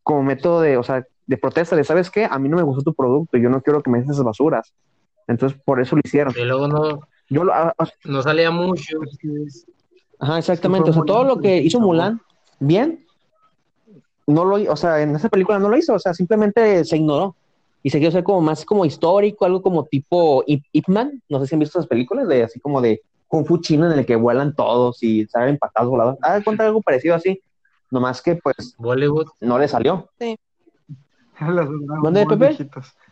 [0.04, 2.28] como método de, o sea, de protesta, de, ¿sabes qué?
[2.30, 4.74] A mí no me gustó tu producto, yo no quiero que me des esas basuras.
[5.28, 6.34] Entonces, por eso lo hicieron.
[6.38, 8.98] Y luego no, Yo lo, ah, ah, no salía mucho.
[10.20, 10.92] Ajá, exactamente.
[10.92, 11.80] O sea, todo lo que hizo.
[11.80, 12.22] Mulan,
[12.60, 13.06] bien,
[14.28, 17.36] no lo, o sea, en esa película no lo hizo, o sea, simplemente se ignoró
[17.84, 21.22] y se quiso hacer como más como histórico, algo como tipo Ip, Ip Man.
[21.30, 24.00] No sé si han visto esas películas de así como de Kung Fu chino en
[24.00, 26.18] el que vuelan todos y salen patadas voladas.
[26.22, 27.42] Ah, cuenta algo parecido así,
[27.92, 29.28] nomás que pues Bollywood.
[29.40, 30.10] no le salió.
[31.40, 32.48] las de Dragon ¿Mande, Ball Pepe?
[32.48, 32.96] viejitas.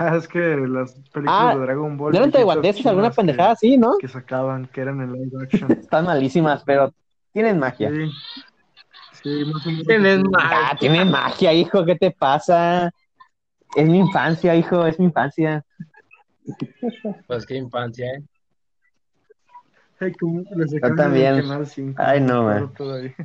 [0.00, 3.76] Ah, es que las películas Ah, de Dragon Ball ¿No eran taiwaneses alguna pendejada así,
[3.76, 3.98] no?
[3.98, 5.72] que sacaban, que eran en live action.
[5.80, 6.94] Están malísimas, pero
[7.32, 7.90] tienen magia.
[7.90, 8.08] Sí,
[9.24, 9.86] sí, más o menos.
[9.88, 10.58] Tienen magia.
[10.70, 12.92] Ah, tienen magia, hijo, ¿qué te pasa?
[13.74, 15.64] Es mi infancia, hijo, es mi infancia.
[17.26, 18.22] Pues qué infancia, ¿eh?
[19.98, 21.34] Ay, como le sacaron en también.
[21.34, 22.72] el Canal 5, Ay, no, man.
[22.74, 23.16] todavía.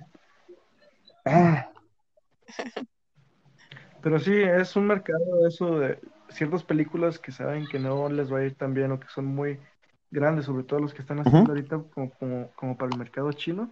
[1.26, 1.70] Ah,
[4.02, 5.98] Pero sí, es un mercado eso de
[6.30, 9.26] ciertas películas que saben que no les va a ir tan bien o que son
[9.26, 9.60] muy
[10.12, 13.72] grandes, sobre todo los que están haciendo ahorita como, como, como para el mercado chino,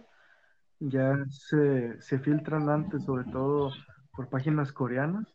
[0.80, 3.72] ya se, se filtran antes, sobre todo
[4.16, 5.26] por páginas coreanas,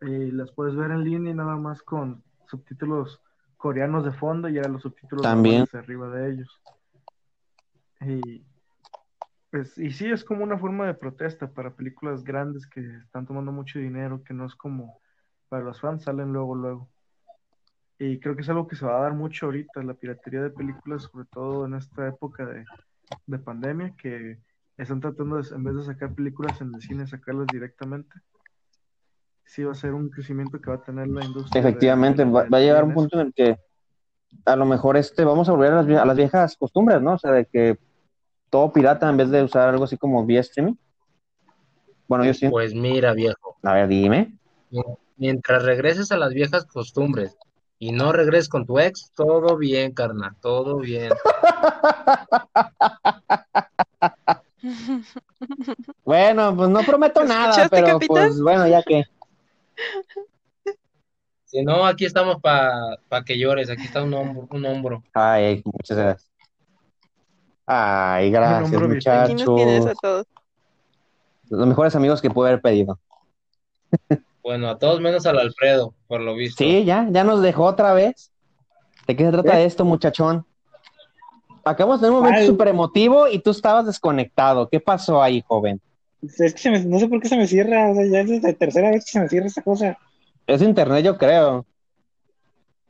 [0.00, 3.20] y las puedes ver en línea y nada más con subtítulos
[3.56, 5.66] coreanos de fondo y ya los subtítulos También.
[5.72, 6.60] arriba de ellos.
[8.00, 8.44] Y,
[9.52, 13.52] pues, y sí, es como una forma de protesta para películas grandes que están tomando
[13.52, 14.98] mucho dinero, que no es como
[15.50, 16.88] para los fans, salen luego, luego.
[17.98, 20.50] Y creo que es algo que se va a dar mucho ahorita, la piratería de
[20.50, 22.64] películas, sobre todo en esta época de,
[23.26, 24.38] de pandemia, que
[24.78, 28.16] están tratando, de, en vez de sacar películas en el cine, sacarlas directamente.
[29.44, 31.60] Sí va a ser un crecimiento que va a tener la industria.
[31.60, 33.58] Efectivamente, de- va, de va a llegar un punto en el que
[34.46, 37.12] a lo mejor este, vamos a volver a las, vie- a las viejas costumbres, ¿no?
[37.12, 37.78] O sea, de que
[38.52, 40.74] todo pirata en vez de usar algo así como vía streaming.
[42.06, 42.52] Bueno, yo siento.
[42.52, 44.36] Pues mira, viejo, A ver, dime.
[45.16, 47.34] mientras regreses a las viejas costumbres
[47.78, 51.12] y no regreses con tu ex, todo bien, carnal, todo bien.
[56.04, 58.28] Bueno, pues no prometo nada, ¿Escuchaste, pero capitán?
[58.28, 59.02] pues bueno, ya que.
[61.46, 62.96] Si no, aquí estamos para
[63.26, 65.02] que llores, aquí está un hombro, un hombro.
[65.14, 66.31] Ay, muchas gracias.
[67.66, 69.12] Ay, gracias, hombro viejito.
[69.12, 69.98] Aquí nos tienes a muchachos.
[70.02, 70.26] todos.
[71.48, 72.98] Los mejores amigos que pude haber pedido.
[74.42, 76.64] Bueno, a todos menos al Alfredo, por lo visto.
[76.64, 78.30] Sí, ya, ya nos dejó otra vez.
[79.06, 79.64] ¿De qué se trata ¿Eh?
[79.66, 80.44] esto, muchachón?
[81.64, 84.68] Acabamos de tener un momento súper emotivo y tú estabas desconectado.
[84.68, 85.80] ¿Qué pasó ahí, joven?
[86.22, 88.42] Es que se me- no sé por qué se me cierra, o sea, ya es
[88.42, 89.98] la tercera vez que se me cierra esa cosa.
[90.46, 91.64] Es internet, yo creo.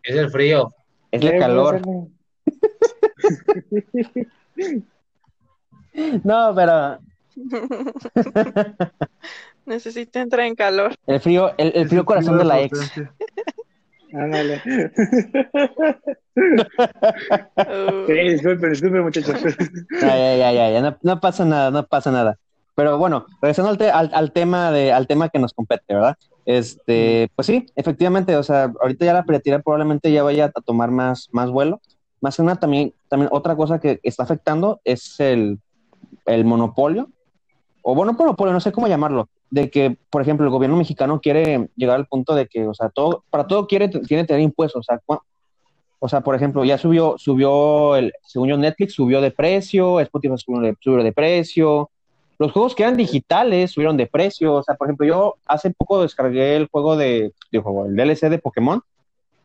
[0.03, 0.73] Es el frío.
[1.11, 1.83] Es ¿Qué el calor.
[6.25, 6.99] No, pero
[9.67, 10.95] Necesita entrar en calor.
[11.07, 12.93] el frío, el, frío corazón de la ex.
[14.13, 14.61] Ándale.
[17.57, 19.35] Uh, Sí, disculpen, disculpen, muchachos.
[20.01, 22.39] Ya, ya, ya, ya, ya, no, no pasa nada, no pasa nada.
[22.75, 26.17] Pero bueno, regresando al, te- al, al tema de, al tema que nos compete, ¿verdad?
[26.45, 30.91] Este, pues sí, efectivamente, o sea, ahorita ya la piratería probablemente ya vaya a tomar
[30.91, 31.81] más, más vuelo.
[32.21, 35.59] Más que nada, también, también otra cosa que está afectando es el,
[36.25, 37.11] el monopolio,
[37.83, 41.69] o bueno, monopolio, no sé cómo llamarlo, de que, por ejemplo, el gobierno mexicano quiere
[41.77, 44.83] llegar al punto de que, o sea, todo, para todo quiere, quiere tener impuestos, o
[44.83, 44.99] sea,
[45.99, 50.39] o sea, por ejemplo, ya subió, subió el, según yo, Netflix subió de precio, Spotify
[50.39, 51.91] subió de, subió de precio,
[52.39, 56.01] los juegos que eran digitales subieron de precio, o sea, por ejemplo, yo hace poco
[56.01, 58.81] descargué el juego de, el DLC de Pokémon,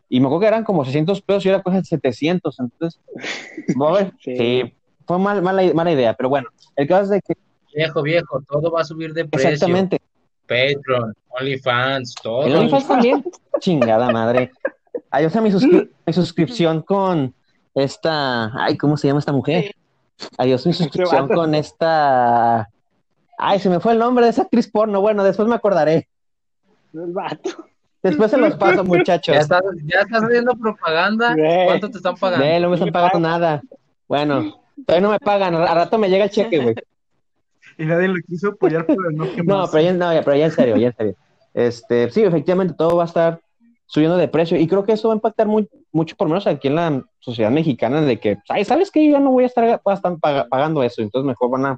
[0.10, 3.02] y me acuerdo que eran como 600 pesos y era cosa de 700, entonces,
[3.82, 4.36] a ver, Sí.
[4.38, 4.74] sí,
[5.06, 7.34] fue mal- mala, mala idea, pero bueno, el caso es de que,
[7.76, 9.50] Viejo, viejo, todo va a subir de precio.
[9.50, 10.00] exactamente,
[10.48, 12.46] Patreon, OnlyFans, todo.
[12.48, 13.24] el OnlyFans también,
[13.60, 14.52] chingada madre,
[15.12, 17.36] ay, o sea, mi, suscri- mi suscripción con
[17.76, 19.76] esta, ay, ¿cómo se llama esta mujer?
[20.40, 22.68] Adiós, mi suscripción con esta.
[23.38, 25.00] Ay, se me fue el nombre de esa actriz porno.
[25.00, 26.08] Bueno, después me acordaré.
[26.92, 27.68] El vato.
[28.04, 29.36] Después se los paso, muchachos.
[29.36, 31.34] Ya estás, ya estás haciendo propaganda.
[31.36, 31.66] Güey.
[31.66, 32.60] ¿Cuánto te están pagando?
[32.60, 33.62] No me están pagando nada.
[34.08, 35.56] Bueno, todavía no me pagan.
[35.56, 36.76] A rato me llega el cheque, güey.
[37.80, 40.36] Y nadie lo quiso apoyar por el no que No, pero ya, no, ya, pero
[40.36, 41.16] ya en serio, ya en serio.
[41.54, 43.40] Este, sí, efectivamente, todo va a estar
[43.86, 44.58] subiendo de precio.
[44.58, 47.04] Y creo que eso va a impactar muy, mucho, por lo menos aquí en la
[47.20, 49.06] sociedad mexicana, de que, ay, ¿sabes qué?
[49.06, 51.04] Yo ya no voy a estar, voy a estar pag- pagando eso.
[51.04, 51.78] Entonces, mejor van a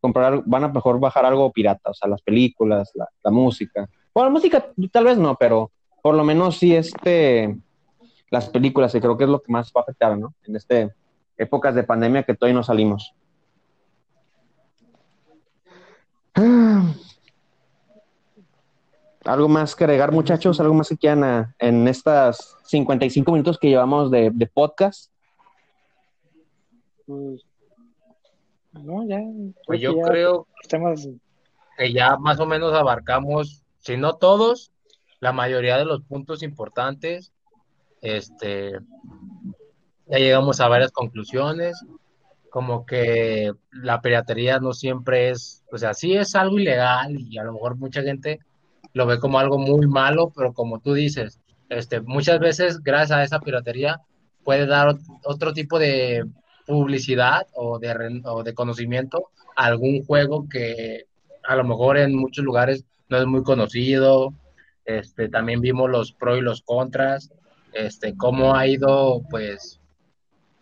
[0.00, 3.88] comprar, van a mejor bajar algo pirata, o sea, las películas, la, la música.
[4.14, 5.70] Bueno, la música tal vez no, pero
[6.02, 7.56] por lo menos sí este,
[8.30, 10.34] las películas, que creo que es lo que más va a afectar, ¿no?
[10.44, 10.94] En este
[11.36, 13.14] épocas de pandemia que todavía no salimos.
[19.24, 20.60] ¿Algo más que agregar, muchachos?
[20.60, 25.10] ¿Algo más que quieran ah, en estas 55 minutos que llevamos de, de podcast?
[27.06, 27.42] Pues,
[28.72, 29.20] no, ya.
[29.66, 31.08] Pues yo ya creo Estamos.
[31.76, 34.70] que ya más o menos abarcamos, si no todos,
[35.20, 37.32] la mayoría de los puntos importantes.
[38.00, 38.78] Este,
[40.06, 41.84] ya llegamos a varias conclusiones,
[42.50, 47.44] como que la piratería no siempre es, o sea, sí es algo ilegal y a
[47.44, 48.40] lo mejor mucha gente
[48.92, 53.22] lo ve como algo muy malo, pero como tú dices, este, muchas veces gracias a
[53.22, 54.00] esa piratería
[54.42, 56.24] puede dar ot- otro tipo de
[56.66, 61.04] publicidad o de, o de conocimiento a algún juego que
[61.44, 64.32] a lo mejor en muchos lugares no es muy conocido.
[64.84, 67.30] Este, también vimos los pros y los contras,
[67.72, 69.80] este, cómo ha ido, pues,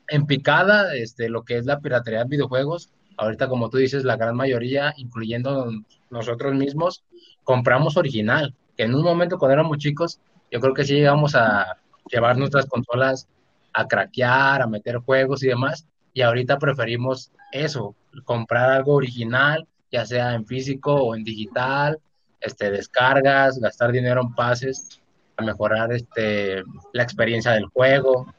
[0.09, 2.91] en picada, este, lo que es la piratería en videojuegos.
[3.17, 5.71] Ahorita, como tú dices, la gran mayoría, incluyendo
[6.11, 7.05] nosotros mismos,
[7.45, 8.55] compramos original.
[8.77, 10.21] Que en un momento cuando éramos chicos,
[10.51, 11.77] yo creo que sí llegamos a
[12.11, 13.29] llevar nuestras consolas
[13.73, 15.87] a craquear, a meter juegos y demás.
[16.15, 17.95] Y ahorita preferimos eso,
[18.25, 21.99] comprar algo original, ya sea en físico o en digital,
[22.41, 25.01] este, descargas, gastar dinero en pases,
[25.37, 26.63] a mejorar este,
[26.93, 28.33] la experiencia del juego.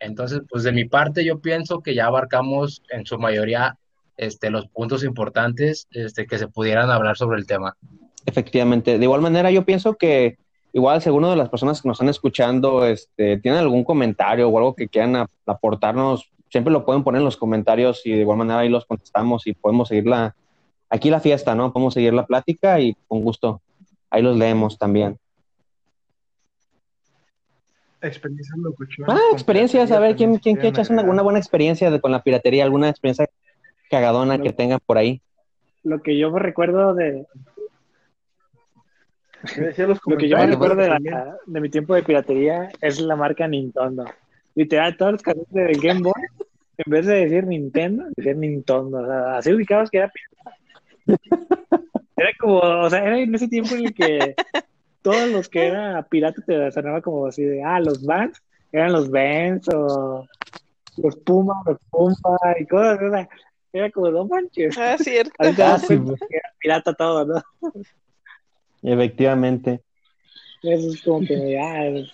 [0.00, 3.76] Entonces, pues de mi parte yo pienso que ya abarcamos en su mayoría
[4.16, 7.76] este, los puntos importantes este, que se pudieran hablar sobre el tema.
[8.26, 8.98] Efectivamente.
[8.98, 10.38] De igual manera, yo pienso que
[10.72, 14.58] igual si alguno de las personas que nos están escuchando este, tienen algún comentario o
[14.58, 18.60] algo que quieran aportarnos, siempre lo pueden poner en los comentarios y de igual manera
[18.60, 20.34] ahí los contestamos y podemos seguir la,
[20.90, 21.72] aquí la fiesta, ¿no?
[21.72, 23.60] Podemos seguir la plática y con gusto
[24.10, 25.18] ahí los leemos también.
[28.02, 28.58] Experiencias.
[29.08, 32.22] Ah, experiencias, a ver, ¿quién, quién se quiere echarse una, buena experiencia de- con la
[32.22, 32.62] piratería?
[32.64, 33.26] ¿Alguna experiencia
[33.90, 35.22] cagadona que tengan por ahí?
[35.84, 37.26] Lo que yo me recuerdo de,
[39.56, 41.14] decía los lo que yo me recuerdo de, también.
[41.14, 44.04] la- de mi tiempo de piratería es la marca Nintendo.
[44.54, 46.12] Literal, todos los canales del Game Boy,
[46.76, 48.98] en vez de decir Nintendo, decían Nintendo.
[48.98, 50.56] O sea, así ubicabas que era pirata.
[52.16, 54.36] Era como, o sea, era en ese tiempo en el que
[55.02, 58.40] todos los que era pirata te sonaba como así de, ah, los Vans
[58.70, 60.26] eran los Vans o
[60.96, 63.28] los Puma, los Pumba y cosas, o sea,
[63.72, 64.78] era como, no manches.
[64.78, 65.32] Ah, cierto.
[65.38, 67.42] Ah, sí, que era pirata todo, ¿no?
[68.82, 69.82] efectivamente.
[70.62, 72.12] Eso es como que, ah, es-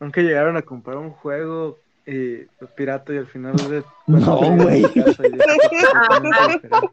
[0.00, 4.82] Nunca llegaron a comprar un juego y pues, pirata y al final de No, güey.
[4.82, 5.38] casa y de-
[5.82, 6.88] totalmente diferente.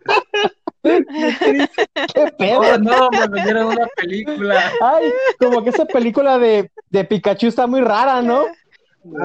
[2.14, 2.60] ¿Qué pedo?
[2.62, 4.72] Oh, no, me vendieron una película.
[4.82, 8.45] Ay, como que esa película de, de Pikachu está muy rara, ¿no?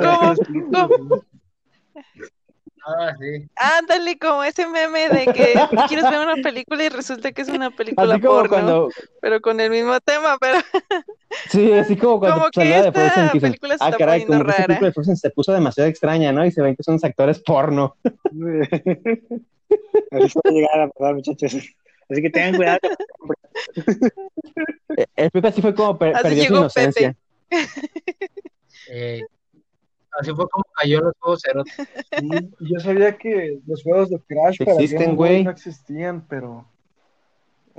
[0.02, 0.34] Ah,
[0.72, 1.22] ¿Cómo?
[2.86, 3.46] Ah, sí.
[3.56, 5.54] Ándale, como ese meme de que
[5.88, 8.88] quieres ver una película y resulta que es una película Así como porno, cuando,
[9.22, 10.58] pero con el mismo tema, pero
[11.50, 14.44] sí, así como cuando Como que de Frozen, que película se ah, está caray, poniendo
[14.44, 14.66] como rara".
[14.66, 16.44] película de Frozen se puso demasiado extraña, ¿no?
[16.44, 17.96] Y se ven que son actores porno.
[20.10, 21.54] Así se va a llegar a pasar, muchachos.
[22.10, 22.78] Así que tengan cuidado.
[24.96, 27.16] Eh, El Pepe así fue como per- Así perdió su inocencia.
[28.88, 29.22] Eh,
[30.20, 31.62] así fue como cayó los juegos cero.
[31.66, 35.44] Sí, yo sabía que los juegos de Crash para Existen, güey.
[35.44, 36.64] no existían, pero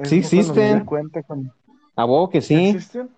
[0.03, 0.85] Sí existen.
[0.85, 1.53] cuenta cuando-
[1.95, 2.69] A huevo que sí.
[2.69, 3.09] ¿Existen?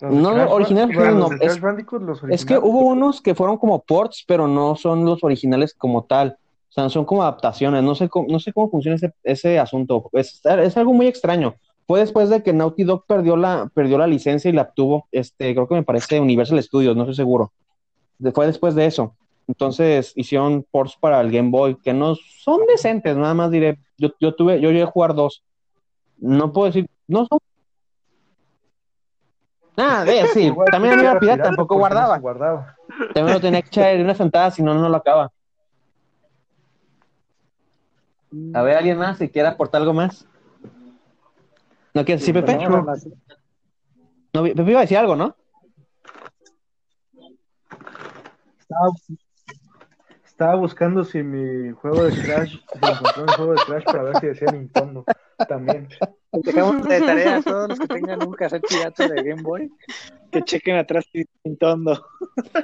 [0.00, 2.62] De No, Crash original, no, los es- Bandicoot, los Es que originales.
[2.64, 6.36] hubo unos que fueron como ports, pero no son los originales como tal.
[6.68, 7.82] O sea, son como adaptaciones.
[7.82, 10.10] No sé cómo, no sé cómo funciona ese, ese asunto.
[10.12, 11.54] Es, es algo muy extraño.
[11.86, 15.54] Fue después de que Naughty Dog perdió la, perdió la licencia y la obtuvo, este,
[15.54, 17.52] creo que me parece Universal Studios, no estoy seguro.
[18.18, 19.14] De- fue después de eso.
[19.46, 23.78] Entonces hicieron ports para el Game Boy, que no son decentes, nada más diré.
[23.96, 25.44] Yo, yo tuve, yo llegué a jugar dos.
[26.18, 27.38] No puedo decir, no son.
[29.76, 32.18] Ah, de, sí, también a mí era pirata, tampoco porque no guardaba.
[32.18, 32.76] guardaba.
[33.14, 35.30] También lo tenía que echar en una sentada, si no, no lo acaba.
[38.54, 40.26] A ver, ¿alguien más si quiere aportar algo más?
[41.96, 42.58] ¿No quieres decir, Pepe?
[44.34, 45.34] No, Pepe iba a decir algo, ¿no?
[48.60, 48.90] Estaba,
[50.22, 54.20] estaba buscando si mi juego de Crash, si encontré un juego de Crash para ver
[54.20, 55.06] si decía Nintendo
[55.48, 55.88] también.
[56.32, 59.72] Dejamos de tarea a todos los que tengan un cassette pirata de Game Boy
[60.30, 62.06] que chequen atrás y Nintendo.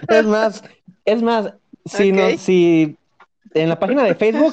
[0.09, 0.63] Es más,
[1.07, 1.55] es más,
[1.87, 2.17] si, Ok.
[2.19, 2.99] no, si
[3.55, 4.53] en la página de Facebook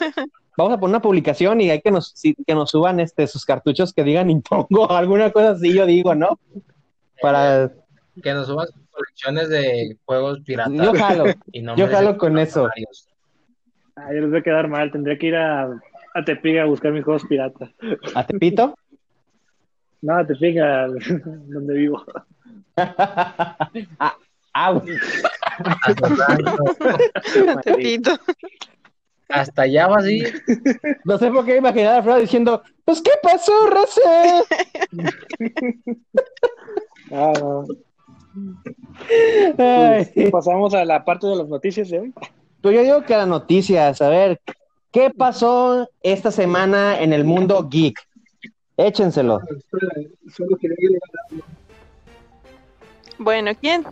[0.60, 3.46] vamos a poner una publicación y hay que nos, si- que nos suban este, sus
[3.46, 6.38] cartuchos que digan Nintendo, alguna cosa así, yo digo, ¿no?
[7.22, 7.72] Para,
[8.22, 10.74] Que nos suban sus colecciones de juegos piratas.
[10.74, 12.70] yo jalo, y yo jalo con eso.
[13.96, 15.64] Ah, yo les voy a quedar mal, tendría que ir a,
[16.14, 17.72] a Tepic a buscar mis juegos pirata.
[18.16, 18.76] ¿A Tepito?
[20.02, 22.02] No, a Tepic, a donde vivo.
[22.78, 23.70] ah,
[24.54, 24.82] ah,
[25.84, 27.62] Hasta, tanto.
[27.64, 28.12] Te pito.
[29.30, 30.24] Hasta allá va así.
[31.06, 34.02] no sé por qué imaginar a Fred diciendo, pues, ¿qué pasó, Race?
[37.12, 37.66] Ah, no.
[39.58, 40.06] Ay.
[40.14, 42.14] Pues, pasamos a la parte de las noticias de hoy.
[42.62, 44.40] Pues yo digo que las noticias, a ver,
[44.92, 47.98] ¿qué pasó esta semana en el mundo geek?
[48.78, 49.40] Échenselo.
[53.18, 53.86] Bueno, ¿quién,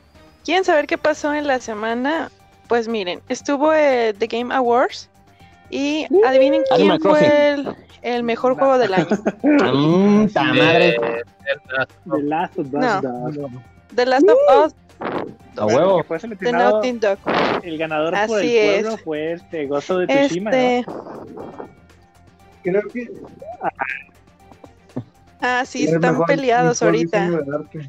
[0.45, 2.29] ¿quieren saber qué pasó en la semana?
[2.67, 5.09] Pues miren, estuvo eh, The Game Awards
[5.69, 9.07] y adivinen Uh, Animal quién fue el, el mejor juego del año.
[9.43, 10.97] Mm, ta madre.
[12.09, 13.01] The Last of Us No.
[13.31, 13.51] 2.
[13.95, 14.75] The Last of Us,
[15.57, 16.03] A huevo.
[16.39, 17.17] The Naughty Dog.
[17.63, 18.81] el ganador por el Así es.
[18.83, 20.85] pueblo fue este Gozo de Tsushima, Este,
[22.63, 23.07] Creo que
[25.41, 27.87] ah, sí, es están mejor- peleados mejor ahorita, de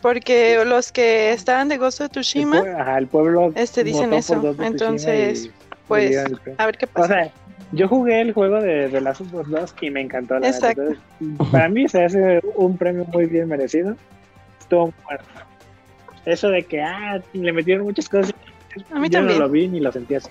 [0.00, 2.08] porque los que estaban de of ¿no?
[2.08, 4.54] Tsushima, El, pue- ajá, el pueblo este, dicen eso.
[4.60, 5.52] Entonces, y-
[5.88, 6.16] pues,
[6.58, 7.14] a ver qué O pasa.
[7.14, 7.32] sea,
[7.72, 10.34] yo jugué el juego de The Last of Us 2 y me encantó.
[10.34, 10.56] La verdad.
[10.56, 10.82] Exacto.
[11.20, 13.96] Entonces, para mí se hace un premio muy bien merecido.
[14.60, 15.22] Estuvo muy bueno.
[16.24, 18.34] Eso de que ah, le metieron muchas cosas.
[18.92, 19.38] A mí yo también.
[19.38, 20.28] no lo vi ni lo sentí así.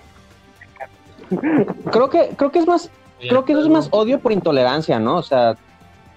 [1.90, 2.90] Creo que, creo que es más,
[3.20, 5.16] creo que eso es más odio por intolerancia, ¿no?
[5.16, 5.56] O sea,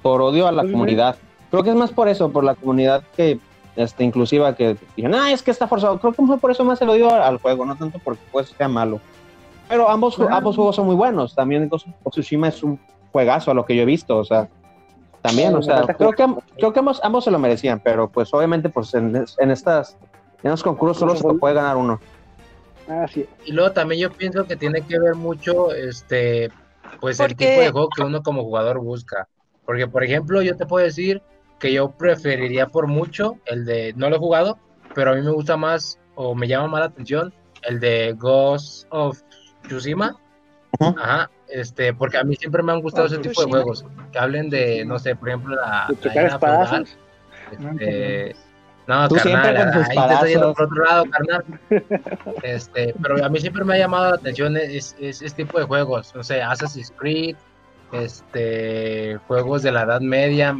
[0.01, 1.17] por odio a la comunidad.
[1.49, 3.39] Creo que es más por eso, por la comunidad que
[3.75, 5.99] este, inclusiva que dijeron, ah, es que está forzado.
[5.99, 8.67] Creo que fue por eso más el odio al juego, no tanto porque pues sea
[8.67, 9.01] malo.
[9.71, 10.27] Pero ambos, Ah.
[10.37, 11.33] ambos juegos son muy buenos.
[11.33, 12.77] También Ghost of Tsushima es un
[13.13, 14.49] juegazo a lo que yo he visto, o sea,
[15.21, 16.25] también, Sí, o sea, creo que,
[16.57, 19.97] creo que ambos, ambos se lo merecían, pero pues obviamente pues en, en estas,
[20.43, 22.01] en los concursos solo se puede ganar uno.
[22.89, 23.25] Ah, sí.
[23.45, 26.49] Y luego también yo pienso que tiene que ver mucho, este,
[26.99, 29.27] pues el Porque- tipo de juego que uno como jugador busca.
[29.65, 31.21] Porque, por ejemplo, yo te puedo decir
[31.59, 34.57] que yo preferiría por mucho el de, no lo he jugado,
[34.95, 38.87] pero a mí me gusta más o me llama más la atención el de Ghost
[38.89, 39.21] of
[40.97, 43.85] Ajá, este, porque a mí siempre me han gustado ese tipo de juegos.
[44.11, 46.97] Que hablen de, no sé, por ejemplo, la, ¿De espadazos?
[47.51, 48.35] Este,
[48.87, 51.45] no, Tú siempre carnal, con tus ahí te estoy yendo por otro lado, carnal.
[52.43, 55.65] Este, pero a mí siempre me ha llamado la atención es, es- este tipo de
[55.65, 57.35] juegos, no sé, Assassin's Creed,
[57.91, 60.55] este, juegos de la Edad Media,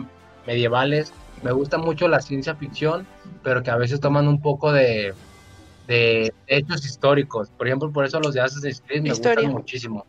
[0.46, 1.14] medievales.
[1.44, 3.08] Me gusta mucho la ciencia ficción,
[3.44, 5.14] pero que a veces toman un poco de,
[5.92, 7.50] de hechos históricos.
[7.58, 9.36] Por ejemplo, por eso los de Assassin's Creed me Historia.
[9.36, 10.06] gustan muchísimo,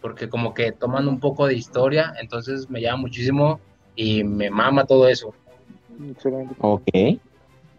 [0.00, 3.60] porque como que toman un poco de historia, entonces me llama muchísimo
[3.94, 5.32] y me mama todo eso.
[6.10, 6.54] Excelente.
[6.58, 6.88] Ok.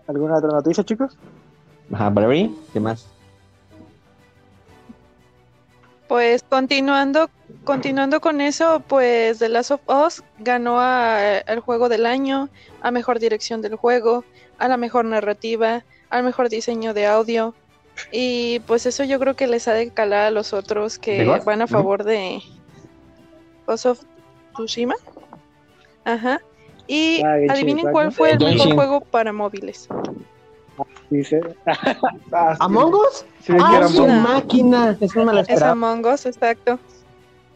[0.08, 1.18] ¿Alguna otra noticia, chicos?
[1.92, 3.08] Ajá, Valerie, ¿qué más?
[6.08, 7.30] Pues continuando,
[7.64, 12.50] continuando con eso, pues The Last of Us ganó a- al juego del año,
[12.82, 14.24] a mejor dirección del juego,
[14.60, 15.84] a la mejor narrativa,
[16.14, 17.54] al mejor diseño de audio.
[18.12, 21.42] Y pues eso yo creo que les ha de calar a los otros ¿De que
[21.46, 22.42] van a favor de
[23.68, 24.02] Ghost of
[24.54, 24.96] Tsushima.
[26.06, 26.42] Ajá.
[26.88, 28.12] Y Ah, adivinen cuál ¿no?
[28.12, 28.58] fue el Genshin.
[28.70, 29.88] mejor juego para móviles.
[32.32, 32.56] Ah.
[32.60, 33.26] ¿Among Us?
[33.42, 34.22] Sí, ¡Ah, Among Us.
[34.22, 34.98] máquina!
[35.16, 35.62] Me la Es.
[35.62, 36.80] Among Us, exacto.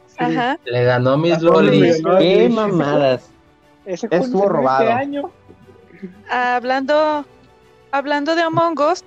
[0.08, 0.16] Sí.
[0.20, 0.60] Ajá.
[0.66, 2.01] Le ganó mis ¿A dónde lolis.
[2.20, 3.30] ¡Qué mamadas!
[3.86, 4.82] Ese Estuvo robado.
[4.84, 5.32] Este año.
[6.30, 7.26] Hablando,
[7.92, 9.04] hablando de Among Us,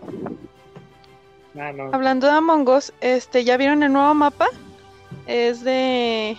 [1.59, 1.91] Ah, no.
[1.93, 4.47] hablando de Among Us, este, ¿ya vieron el nuevo mapa?
[5.27, 6.37] Es de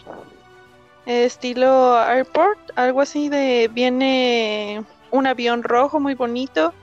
[1.06, 6.74] estilo airport, algo así de viene un avión rojo muy bonito,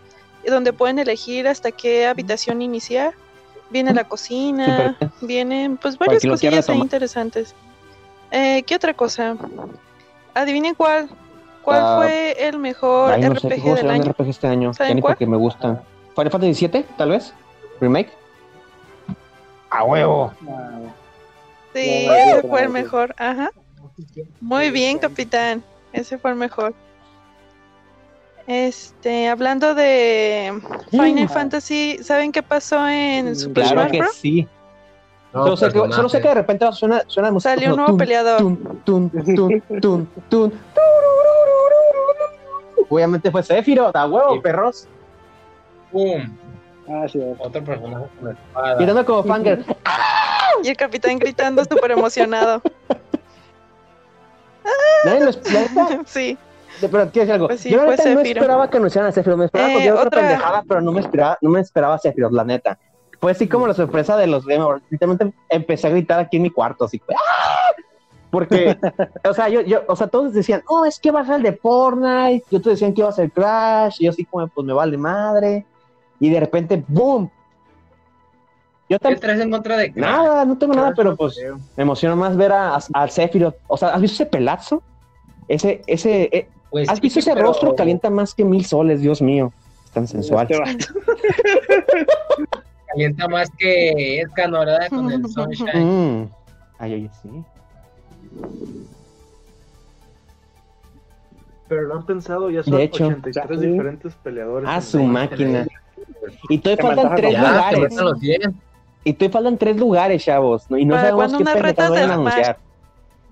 [0.46, 3.14] donde pueden elegir hasta qué habitación iniciar.
[3.70, 7.54] Viene la cocina, vienen pues varias cosillas ahí interesantes.
[8.30, 9.36] Eh, ¿Qué otra cosa?
[10.34, 11.08] Adivinen cuál.
[11.68, 14.04] ¿Cuál Ah, fue el mejor Ay, no sé qué RPG del año?
[14.12, 14.72] RPG este año.
[14.72, 15.12] ¿Saben Ya ni cuál?
[15.14, 15.82] porque me gustan.
[16.16, 17.34] ¿Final Fantasy VII, tal vez?
[17.78, 18.10] ¿Remake?
[19.68, 20.32] ¡A huevo!
[20.48, 20.78] Ah,
[21.74, 23.14] Sí, No, ese no, fue el mejor.
[23.18, 23.50] Ajá.
[24.40, 25.62] Muy bien, capitán.
[25.92, 26.72] Ese fue el mejor.
[28.46, 30.58] Este, hablando de
[30.90, 31.28] Final Mm.
[31.28, 34.14] Fantasy, ¿saben qué pasó en Super Claro Smash que Bros?
[34.14, 34.48] sí.
[35.34, 37.90] No, solo, sé que, solo sé que de repente suena, suena música Salió un nuevo
[37.90, 38.38] tun, peleador.
[38.38, 40.52] tun, tun, tun, tun, tun.
[42.90, 44.40] Obviamente fue Sephiroth, a huevo, Sí.
[44.40, 44.88] perros.
[45.92, 46.36] ¡Pum!
[46.88, 47.20] ah, sí.
[47.38, 48.74] Otro personaje con espada.
[48.76, 49.64] Gritando como fanger.
[50.62, 52.62] Y el capitán gritando súper emocionado.
[55.04, 56.36] Nadie lo neta, Sí,
[56.80, 57.46] de- pero quiero decir algo.
[57.46, 59.38] Pues sí, Yo la fue neta no esperaba que anunciaran a Sephiroth.
[59.38, 61.98] Me esperaba Eh, cualquier otra, otra- pendejada, pero no me esperaba, no me esperaba a
[61.98, 62.78] Sephiroth, la neta.
[63.20, 64.84] Fue así como la sorpresa de los Game Awards.
[64.90, 67.00] Literalmente empecé a gritar aquí en mi cuarto, así.
[67.16, 67.70] ¡ah!
[68.30, 68.76] Porque,
[69.28, 71.42] o sea, yo, yo, o sea, todos decían, oh, es que va a ser el
[71.42, 72.44] de Fortnite.
[72.50, 73.96] Y otros decían que iba a ser Crash.
[74.00, 75.64] Y yo así como, pues me vale madre.
[76.20, 77.30] Y de repente, ¡boom!
[78.90, 80.02] Yo ¿Qué también, traes en contra de Crash?
[80.02, 81.58] nada, no tengo nada, pero pues creo.
[81.76, 83.54] me emociona más ver a, a, al Sephiroth.
[83.66, 84.82] O sea, ¿has visto ese pelazo?
[85.46, 87.74] Ese, ese, eh, Pues ¿has sí, visto ese pero- rostro?
[87.74, 89.52] Calienta más que mil soles, Dios mío.
[89.86, 90.46] Es tan sensual.
[90.50, 90.66] Este va-
[92.88, 94.88] Calienta más que Escan, ¿verdad?
[94.88, 95.84] Con el Sunshine.
[96.22, 96.28] Mm.
[96.78, 97.28] Ay, oye, sí.
[101.68, 103.06] Pero lo han pensado, ya son De hecho.
[103.06, 103.66] 83 Sí.
[103.66, 104.70] diferentes peleadores.
[104.70, 105.66] En su máquina.
[106.48, 107.80] Y todavía Te faltan tres Ya, lugares.
[107.80, 108.40] meten los 10.
[109.04, 110.70] Y todavía faltan tres lugares, chavos.
[110.70, 110.78] ¿no?
[110.78, 112.58] Y no ¿Para sabemos qué de vayan a anunciar.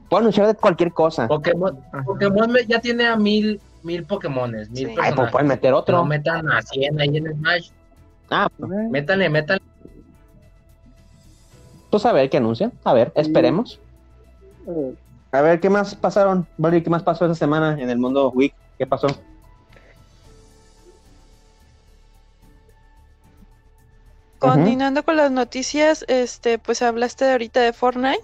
[0.08, 1.26] Puedo anunciar de cualquier cosa.
[1.26, 4.94] Pokémon, Pokémon ya tiene a mil, mil Pokémones, mil Sí.
[5.00, 6.04] Ay, pues pueden meter No otro.
[6.04, 7.70] metan a 100 ahí en Smash.
[8.30, 8.48] Ah,
[8.90, 9.62] Métanle, métanle.
[11.90, 12.72] pues a ver qué anuncian.
[12.84, 13.80] A ver, esperemos.
[15.32, 16.46] A ver, ¿qué más pasaron?
[16.56, 18.54] Vale, ¿qué más pasó esa semana en el mundo Week?
[18.78, 19.06] ¿Qué pasó?
[24.38, 28.20] Continuando con las noticias, este, pues hablaste ahorita de Fortnite.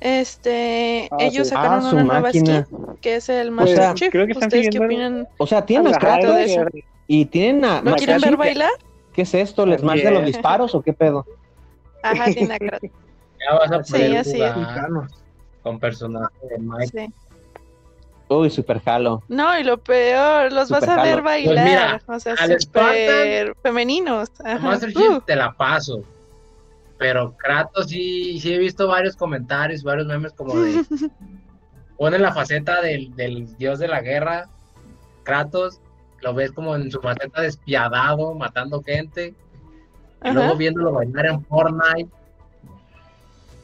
[0.00, 1.54] Este, Ah, ellos sí.
[1.54, 2.64] sacaron Ah, una nueva máquina.
[2.66, 4.10] skin, que es el Master Chief.
[4.12, 5.28] creo que están ¿Ustedes qué siguiendo- opinan?
[5.38, 6.64] O sea, tienen a Ajá, Kratos de eso.
[7.06, 7.80] y tienen a...
[7.80, 8.70] ¿No quieren ver bailar?
[9.14, 9.64] ¿Qué es esto?
[9.64, 11.24] ¿Les más de los disparos o qué pedo?
[12.02, 12.58] Ajá, tiene a.
[12.60, 15.23] Ya vas a Sí, poder así es.
[15.64, 17.08] Con personajes de Mike.
[17.08, 17.12] Sí.
[18.28, 19.22] Uy, super jalo.
[19.28, 21.24] No, y lo peor, los vas a Super ver jalo.
[21.24, 21.54] bailar.
[21.54, 24.30] Pues mira, o sea, al súper femeninos.
[24.60, 26.02] Master Chief Uh, te la paso.
[26.96, 30.84] Pero Kratos sí, sí he visto varios comentarios, varios memes como de
[31.98, 34.48] ponen la faceta del, del dios de la guerra,
[35.24, 35.80] Kratos,
[36.22, 39.34] lo ves como en su faceta despiadado, matando gente,
[40.22, 40.32] y ajá.
[40.32, 42.10] luego viéndolo bailar en Fortnite.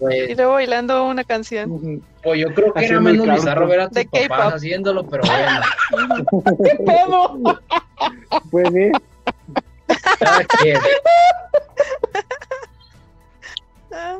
[0.00, 2.02] Y Pues, luego bailando una canción.
[2.22, 3.42] Pues yo creo que era Haciendo el menos canto.
[3.42, 5.22] bizarro ver a tus papás haciéndolo, pero
[6.80, 7.60] bueno.
[8.50, 8.92] Pues sí,
[10.18, 10.78] cada quien.
[13.92, 14.18] Ah,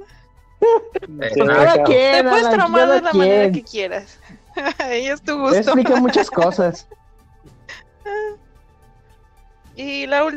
[0.60, 1.40] Eh, sí.
[1.40, 3.18] Te puedes Alan, traumar de la quien.
[3.24, 4.18] manera que quieras.
[4.78, 5.56] Ahí es tu gusto.
[5.56, 6.86] Explica muchas cosas.
[9.76, 10.30] Y la,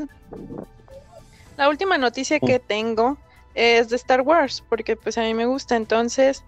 [1.57, 3.17] la última noticia que tengo
[3.55, 5.75] es de Star Wars, porque pues a mí me gusta.
[5.75, 6.43] Entonces,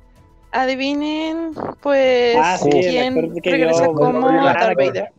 [0.51, 1.51] adivinen,
[1.81, 4.77] pues, Ah, sí, quién regresa como la Darth.
[4.77, 5.09] Vader.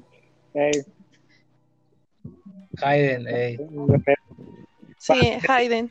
[2.82, 3.58] Hayden, ey.
[4.98, 5.90] Sí, Hayden.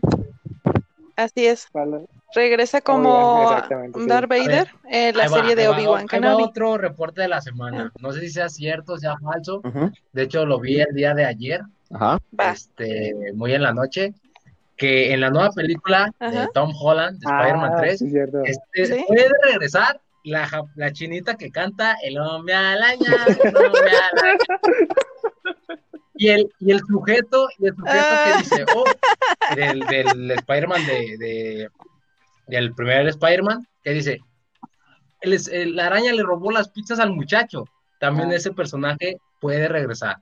[1.15, 1.67] Así es.
[2.33, 3.49] Regresa como.
[4.07, 6.43] Darth Vader en la va, serie de Obi-Wan Kenobi.
[6.43, 7.91] otro reporte de la semana.
[7.99, 9.61] No sé si sea cierto, sea falso.
[10.11, 12.19] De hecho, lo vi el día de ayer, Ajá.
[12.51, 14.13] Este, muy en la noche,
[14.77, 16.47] que en la nueva película de Ajá.
[16.53, 18.41] Tom Holland, de Spider-Man Ah, 3, sí, cierto.
[18.43, 19.05] este, Sí.
[19.07, 23.91] puede regresar la, ja- la chinita que canta El hombre araña, el hombre.
[26.17, 28.31] Y el, y el sujeto, y el sujeto Ah.
[28.33, 31.69] que dice, oh, del, del Spider-Man de, de-
[32.47, 34.19] del primer Spider-Man, que dice,
[35.21, 37.65] el, es- el- la araña le robó las pizzas al muchacho.
[37.99, 38.35] También Ah.
[38.35, 40.17] ese personaje puede regresar.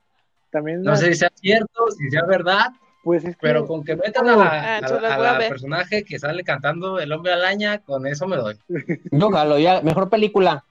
[0.51, 2.68] También, No sé si sea cierto, si sea verdad,
[3.04, 6.04] pues es que, pero con que metan a la, Ah, a- a a la personaje
[6.04, 8.58] que sale cantando El hombre araña, con eso me doy.
[9.12, 10.64] Yo jalo, ya, mejor película.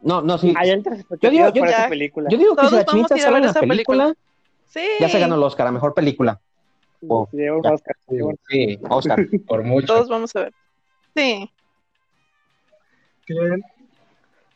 [0.00, 0.52] No, no, sí.
[0.56, 2.28] hay altas Yo digo- yo- por esa ya- película.
[2.30, 3.50] Yo digo que si Todos la vamos chinita a ir a sale ver en la
[3.50, 4.28] esa película, película.
[4.66, 4.80] Sí.
[5.00, 6.40] ya se ganó el Oscar a mejor película.
[7.06, 7.28] Oh.
[7.64, 7.96] Oscar.
[8.48, 9.18] Sí, Oscar.
[9.46, 9.86] por mucho.
[9.86, 10.52] Todos vamos a ver.
[11.16, 11.50] Sí.
[13.26, 13.62] ¿Creen,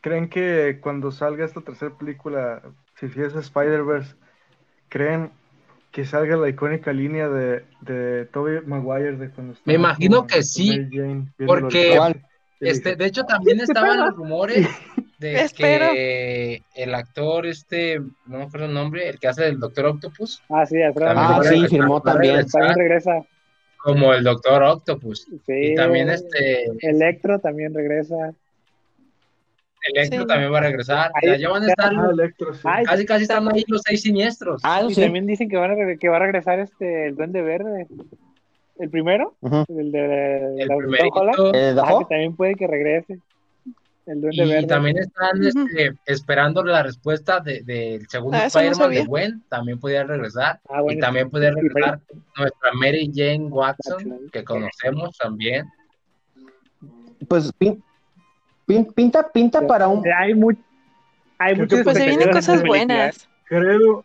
[0.01, 2.63] creen que cuando salga esta tercera película,
[2.99, 4.15] si es Spider-Verse,
[4.89, 5.31] creen
[5.93, 10.27] que salga la icónica línea de, de Tobey Maguire de cuando estaba Me imagino con-
[10.27, 11.99] que con sí, Jane porque-
[12.61, 14.67] Este, de hecho, también estaban los rumores
[15.19, 19.87] de que el actor, este, no me acuerdo el nombre, el que hace el Doctor
[19.87, 22.47] Octopus, Ah, sí, Ah, sí, firmó también.
[22.47, 23.23] También regresa.
[23.79, 25.27] como el Doctor Octopus.
[25.45, 25.53] Sí.
[25.53, 28.33] Y también este Electro también regresa.
[29.83, 30.27] Electro Sí.
[30.27, 31.11] también va a regresar.
[31.39, 32.61] Ya van a estar, Ah, Electro, sí.
[32.65, 34.61] Ay, casi casi están ahí los seis siniestros.
[34.65, 35.01] Ah, Y sí.
[35.01, 37.87] también dicen que, van a que va a regresar este el Duende Verde.
[38.79, 39.35] ¿El primero?
[39.69, 41.15] El de el la primerito.
[41.21, 41.55] Holland.
[41.57, 43.19] ¿El de Ah, que también puede que regrese.
[44.07, 44.67] El Duende Y Verde.
[44.67, 49.05] también están este, esperando la respuesta de- del segundo Ah, no Spider-Man de.
[49.05, 50.59] Gwen, también podría regresar.
[50.69, 52.01] Ah, bueno, y también podría regresar
[52.37, 54.31] nuestra Mary Jane Watson, Watson.
[54.33, 55.67] que conocemos también.
[57.29, 57.53] Pues
[58.73, 60.03] pin- pin- pinta, pinta para un.
[60.17, 60.51] Hay, mu-
[61.39, 63.29] hay Creo que muchas Pues se vienen expectativas en cosas buenas.
[63.45, 64.05] Creo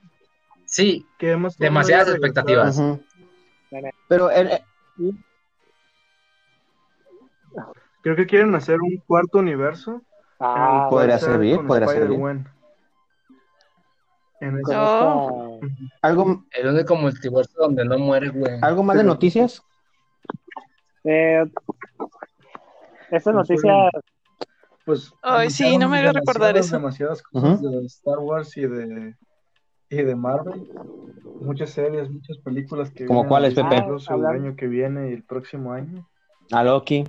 [0.65, 2.81] Sí, que hemos Demasiadas expectativas.
[4.09, 4.61] Pero el- el-
[8.01, 9.95] Creo que quieren hacer un cuarto universo.
[9.97, 10.01] ¿eh?
[10.39, 12.47] Ah, podría servir, con podría Spider-Gwen.
[14.39, 15.59] En ese- con Oh.
[16.03, 18.63] algo, el único multiverso donde no muere Gwen.
[18.63, 19.63] algo más de noticias.
[21.03, 21.43] Eh,
[23.09, 23.89] esta Pues, noticia,
[24.87, 26.77] Pues, Ay, sí, no me hagas recordar demasiadas, eso.
[26.77, 29.15] Demasiadas cosas de Star Wars y de,
[29.89, 30.65] y de Marvel.
[31.41, 33.75] Muchas series, muchas películas que ¿Como cuáles, Pepe?
[33.75, 36.07] Incluso el año que viene y el próximo año.
[36.53, 37.03] A Loki.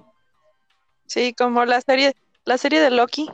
[1.07, 2.15] Sí, como la serie,
[2.45, 3.31] la serie de Loki.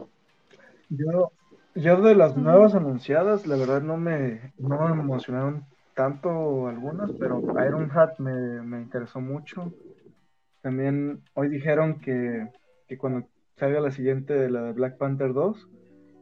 [0.91, 1.33] Yo,
[1.75, 5.65] yo de las nuevas anunciadas, la verdad no me, no me emocionaron
[5.95, 9.73] tanto algunas, pero Ironheart me, me interesó mucho.
[10.61, 12.47] También hoy dijeron que,
[12.87, 13.27] que cuando
[13.57, 15.69] salga la siguiente, la de Black Panther 2,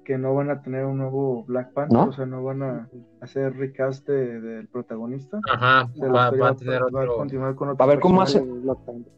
[0.05, 2.05] que no van a tener un nuevo Black Panther, ¿No?
[2.07, 2.89] o sea, no van a
[3.21, 5.39] hacer recast de- del protagonista.
[5.51, 7.17] Ajá, Se va, los va a tener va a otro.
[7.17, 9.13] continuar con A otro ver cómo hace- Black Panther.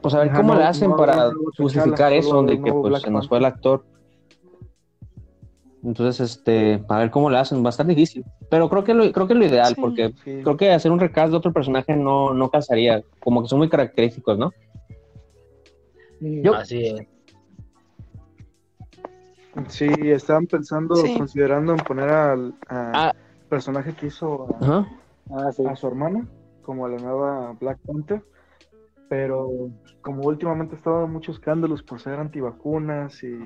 [0.00, 2.90] Pues a ver Ajá, cómo no- le hacen no para justificar eso, de que pues
[2.90, 3.84] Black se nos fue el actor.
[5.82, 8.24] Entonces, este, a ver cómo le hacen, va a estar difícil.
[8.50, 9.80] Pero creo que lo, creo que es lo ideal, Sí.
[9.80, 10.40] porque Sí.
[10.42, 13.68] creo que hacer un recast de otro personaje no, no casaría, como que son muy
[13.68, 14.52] característicos, ¿no?
[16.20, 17.06] Yo- Así es.
[19.68, 21.16] Sí, estaban pensando, Sí.
[21.18, 23.14] considerando en poner al a- Ah.
[23.48, 24.86] personaje que hizo a.
[25.30, 25.62] Ah, sí.
[25.66, 26.26] a su hermana
[26.62, 28.22] como la nueva Black Panther,
[29.10, 29.50] pero
[30.00, 33.38] como últimamente ha estado muchos escándalos por ser antivacunas y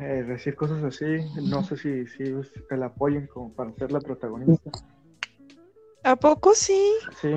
[0.00, 1.04] eh, decir cosas así,
[1.48, 2.24] no sé si, si
[2.70, 4.70] el apoyen como para ser la protagonista.
[6.02, 6.82] ¿A poco sí?
[7.20, 7.32] Sí,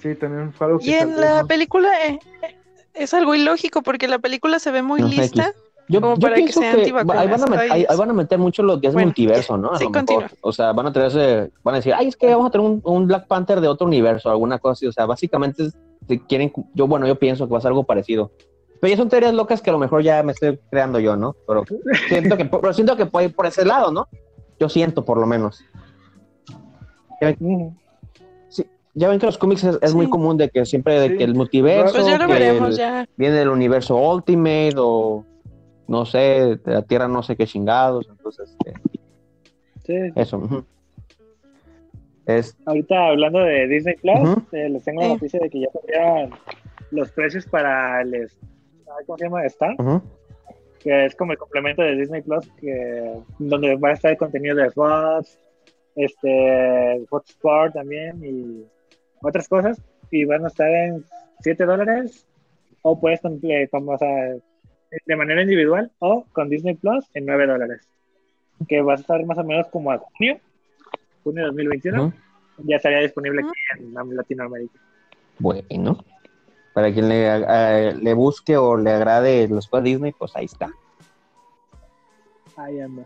[0.00, 2.56] sí, también fue algo que Y en la película eh, eh,
[2.94, 5.52] es algo ilógico porque la película se ve muy No, lista.
[5.86, 7.18] Yo, Como yo para que pienso sea que, antivacunas.
[7.18, 9.72] ahí, van a met- ahí- van a meter mucho lo que es Bueno, multiverso, ¿no?
[9.72, 10.30] A sí, lo mejor.
[10.40, 12.80] O sea, van a traerse, van a decir, ay, es que vamos a tener un,
[12.84, 14.86] un Black Panther de otro universo, alguna cosa así.
[14.86, 15.64] O sea, básicamente
[16.26, 18.30] quieren, yo, bueno, yo pienso que va a ser algo parecido.
[18.80, 21.36] Pero ya son teorías locas que a lo mejor ya me estoy creando yo, ¿no?
[21.46, 21.64] Pero
[22.08, 24.08] siento que, pero siento que puede ir por ese lado, ¿no?
[24.58, 25.62] Yo siento, por lo menos.
[28.94, 29.96] Ya ven que los cómics es, es Sí.
[29.96, 31.16] muy común de que siempre de Sí.
[31.18, 33.08] que el multiverso Pues ya lo que veremos, el- ya.
[33.16, 35.24] viene del universo Ultimate o
[35.88, 38.74] no sé, de la Tierra no sé qué chingados, entonces este,
[39.84, 40.12] Sí.
[40.16, 40.64] eso.
[42.26, 46.30] Es, Ahorita hablando de Disney Plus, eh, les tengo la noticia de que ya cambiaron
[46.90, 48.30] los precios para el
[49.06, 49.44] ¿cómo se llama?
[49.46, 50.00] Star, ujú.
[50.80, 54.56] que es como el complemento de Disney Plus, que donde va a estar el contenido
[54.56, 55.38] de Fox,
[55.96, 58.64] este, Fox Sport también y
[59.24, 59.80] otras cosas,
[60.10, 61.04] y van a estar en
[61.40, 62.26] 7 dólares,
[62.82, 64.34] o puedes o sea,
[65.06, 67.88] de manera individual, o con Disney Plus en 9 dólares,
[68.68, 70.38] que va a estar más o menos como a junio,
[71.22, 72.14] junio de 2021 Ujú.
[72.64, 74.78] ya estaría disponible aquí en Latinoamérica.
[75.38, 76.04] Bueno,
[76.74, 80.44] para quien le, eh, le busque o le agrade los juegos de Disney, pues ahí
[80.44, 80.70] está.
[82.56, 83.02] Ahí anda.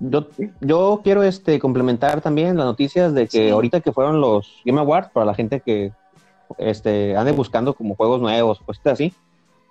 [0.00, 0.26] Yo,
[0.60, 3.48] yo quiero este complementar también las noticias de que Sí.
[3.48, 5.92] ahorita que fueron los Game Awards, para la gente que
[6.58, 9.14] este, ande buscando como juegos nuevos, cositas así,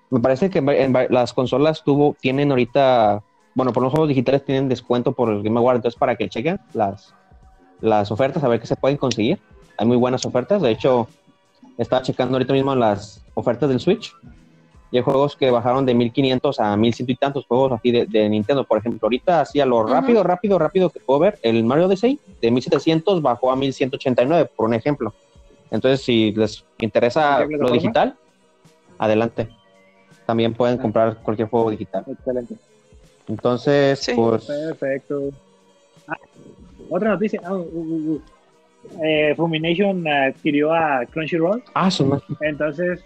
[0.10, 3.22] me parece que en en las consolas tuvo, tienen ahorita,
[3.54, 6.60] bueno, por los juegos digitales tienen descuento por el Game Award, entonces para que chequen
[6.74, 7.14] las,
[7.80, 9.40] las ofertas, a ver qué se pueden conseguir.
[9.78, 11.08] Hay muy buenas ofertas, de hecho,
[11.78, 14.12] estaba checando ahorita mismo las ofertas del Switch.
[14.92, 18.28] Y hay juegos que bajaron de 1500 a 1100 y tantos juegos así de, de
[18.28, 18.66] Nintendo.
[18.66, 22.20] Por ejemplo, ahorita así a lo rápido, rápido, rápido que puedo ver, el Mario Odyssey
[22.42, 25.14] de 1700 bajó a 1189, por un ejemplo.
[25.72, 28.16] Entonces, si les interesa ¿En qué lo digital,
[28.98, 29.48] adelante.
[30.26, 30.82] También pueden Ah.
[30.82, 32.04] comprar cualquier juego digital.
[32.08, 32.56] Excelente.
[33.28, 34.12] Entonces, Sí.
[34.14, 35.30] pues, Perfecto.
[36.08, 36.18] Ah,
[36.90, 37.40] otra noticia.
[37.46, 38.22] Ah, uh, uh, uh.
[39.04, 41.64] Eh, Fumination adquirió a Crunchyroll.
[41.76, 42.20] ah, su.
[42.42, 43.04] Entonces,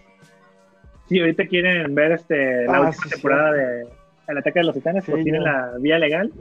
[1.07, 3.57] si ahorita quieren ver este, la Ah, última sí, temporada sí.
[3.57, 3.88] de
[4.27, 6.32] El ataque de los titanes, pues Sí, tienen la vía legal,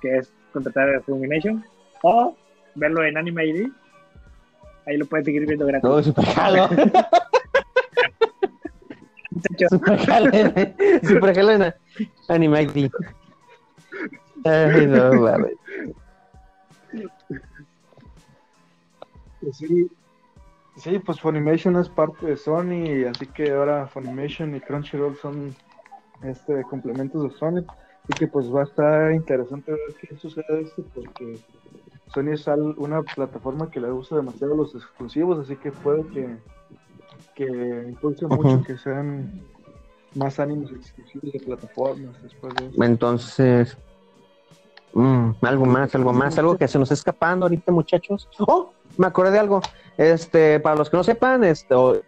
[0.00, 1.64] que es contratar a Fumination,
[2.02, 2.36] o
[2.74, 3.68] verlo en Anime ID.
[4.86, 5.88] Ahí lo pueden seguir viendo gratis.
[5.88, 6.68] No, super jalo.
[9.30, 9.68] Muchachos.
[9.70, 10.30] super jalo.
[11.02, 11.74] Super jalo en
[12.28, 12.90] Anime ID.
[14.44, 15.52] Ay, no, mames.
[19.40, 19.88] Pues sí,
[20.76, 25.54] sí, pues Funimation es parte de Sony, así que ahora Funimation y Crunchyroll son
[26.22, 27.64] este complementos de Sony,
[28.04, 31.38] así que pues va a estar interesante ver qué sucede de esto, porque
[32.12, 32.46] Sony es
[32.76, 36.36] una plataforma que le gusta demasiado los exclusivos, así que puede que,
[37.34, 39.42] que impulse mucho que sean
[40.14, 42.84] más ánimos exclusivos de plataformas después de eso.
[42.84, 43.78] Entonces,
[44.92, 48.28] mm, algo más, algo más, algo que se nos está escapando ahorita, muchachos.
[48.40, 49.60] Oh, me acordé de algo.
[49.96, 52.00] Este, para los que no sepan, esto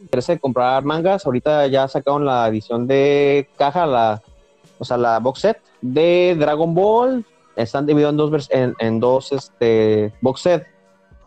[0.00, 4.22] interesa comprar mangas, ahorita ya sacaron la edición de caja, la,
[4.78, 7.24] o sea, la box set de Dragon Ball.
[7.56, 10.66] Están divididos en dos, en, en dos este, box set.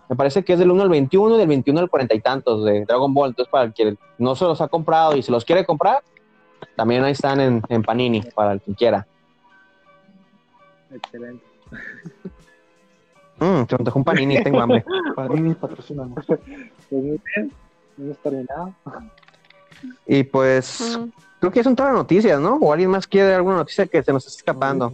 [0.10, 2.66] Me parece que es del 1 al 21 y del 21 al 40 y tantos
[2.66, 3.30] de Dragon Ball.
[3.30, 6.04] Entonces, para el que no se los ha comprado y se los quiere comprar,
[6.76, 9.08] también ahí están en, en Panini, para el que quiera.
[10.94, 11.46] Excelente.
[13.42, 14.86] Mm, se antojó un Panini, tengo hambre.
[15.16, 16.24] Panini patrocinamos.
[16.28, 16.40] Pues
[16.92, 17.52] muy bien.
[17.98, 18.74] Hemos terminado.
[20.06, 21.10] Y pues, Mm.
[21.40, 22.56] creo que son todas las noticias, ¿no?
[22.58, 24.94] ¿O alguien más quiere alguna noticia que se nos esté escapando?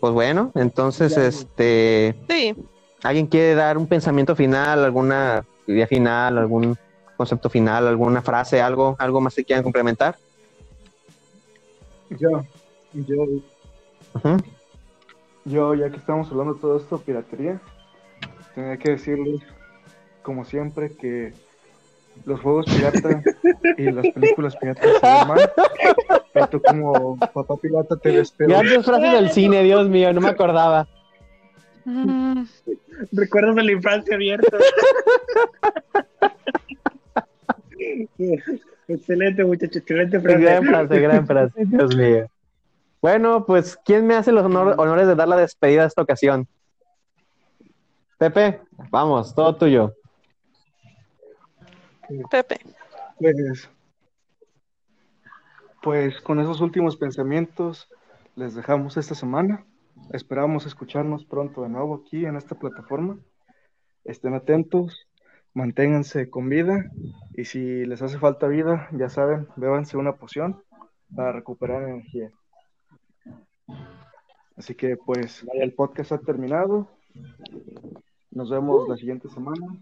[0.00, 1.26] Pues bueno, entonces, Ya.
[1.26, 2.56] este, Sí,
[3.04, 6.76] ¿alguien quiere dar un pensamiento final, alguna idea final, algún
[7.16, 10.16] concepto final, alguna frase, algo, algo más que quieran complementar?
[12.10, 12.30] Yo,
[12.94, 13.22] yo,
[14.14, 14.36] Ujú.
[15.44, 17.60] Yo, ya que estamos hablando de todo esto, piratería,
[18.54, 19.42] tenía que decirles,
[20.22, 21.32] como siempre, que
[22.24, 23.22] los juegos pirata
[23.78, 25.50] y las películas piratas se ven mal.
[26.32, 28.50] Pero tú como papá pirata te ves peor.
[28.50, 30.86] Grandes frases del cine, Dios mío, no me acordaba.
[33.12, 34.56] Recuerdos de la infancia abierta.
[38.88, 39.76] excelente, muchachos.
[39.78, 40.40] Excelente frase.
[40.40, 42.28] Gran frase, gran frase, Dios mío.
[43.02, 46.46] Bueno, pues, ¿quién me hace los honor- honores de dar la despedida de esta ocasión?
[48.16, 49.92] Pepe, vamos, todo tuyo.
[52.30, 52.60] Pepe.
[53.18, 53.68] Pues,
[55.82, 57.88] pues con esos últimos pensamientos
[58.36, 59.66] les dejamos esta semana.
[60.12, 63.18] Esperamos escucharnos pronto de nuevo aquí en esta plataforma.
[64.04, 65.08] Estén atentos,
[65.54, 66.84] manténganse con vida
[67.34, 70.62] y si les hace falta vida, ya saben, bébanse una poción
[71.16, 72.30] para recuperar energía.
[74.62, 76.86] Así que pues el podcast ha terminado.
[78.30, 79.76] Nos vemos la siguiente semana.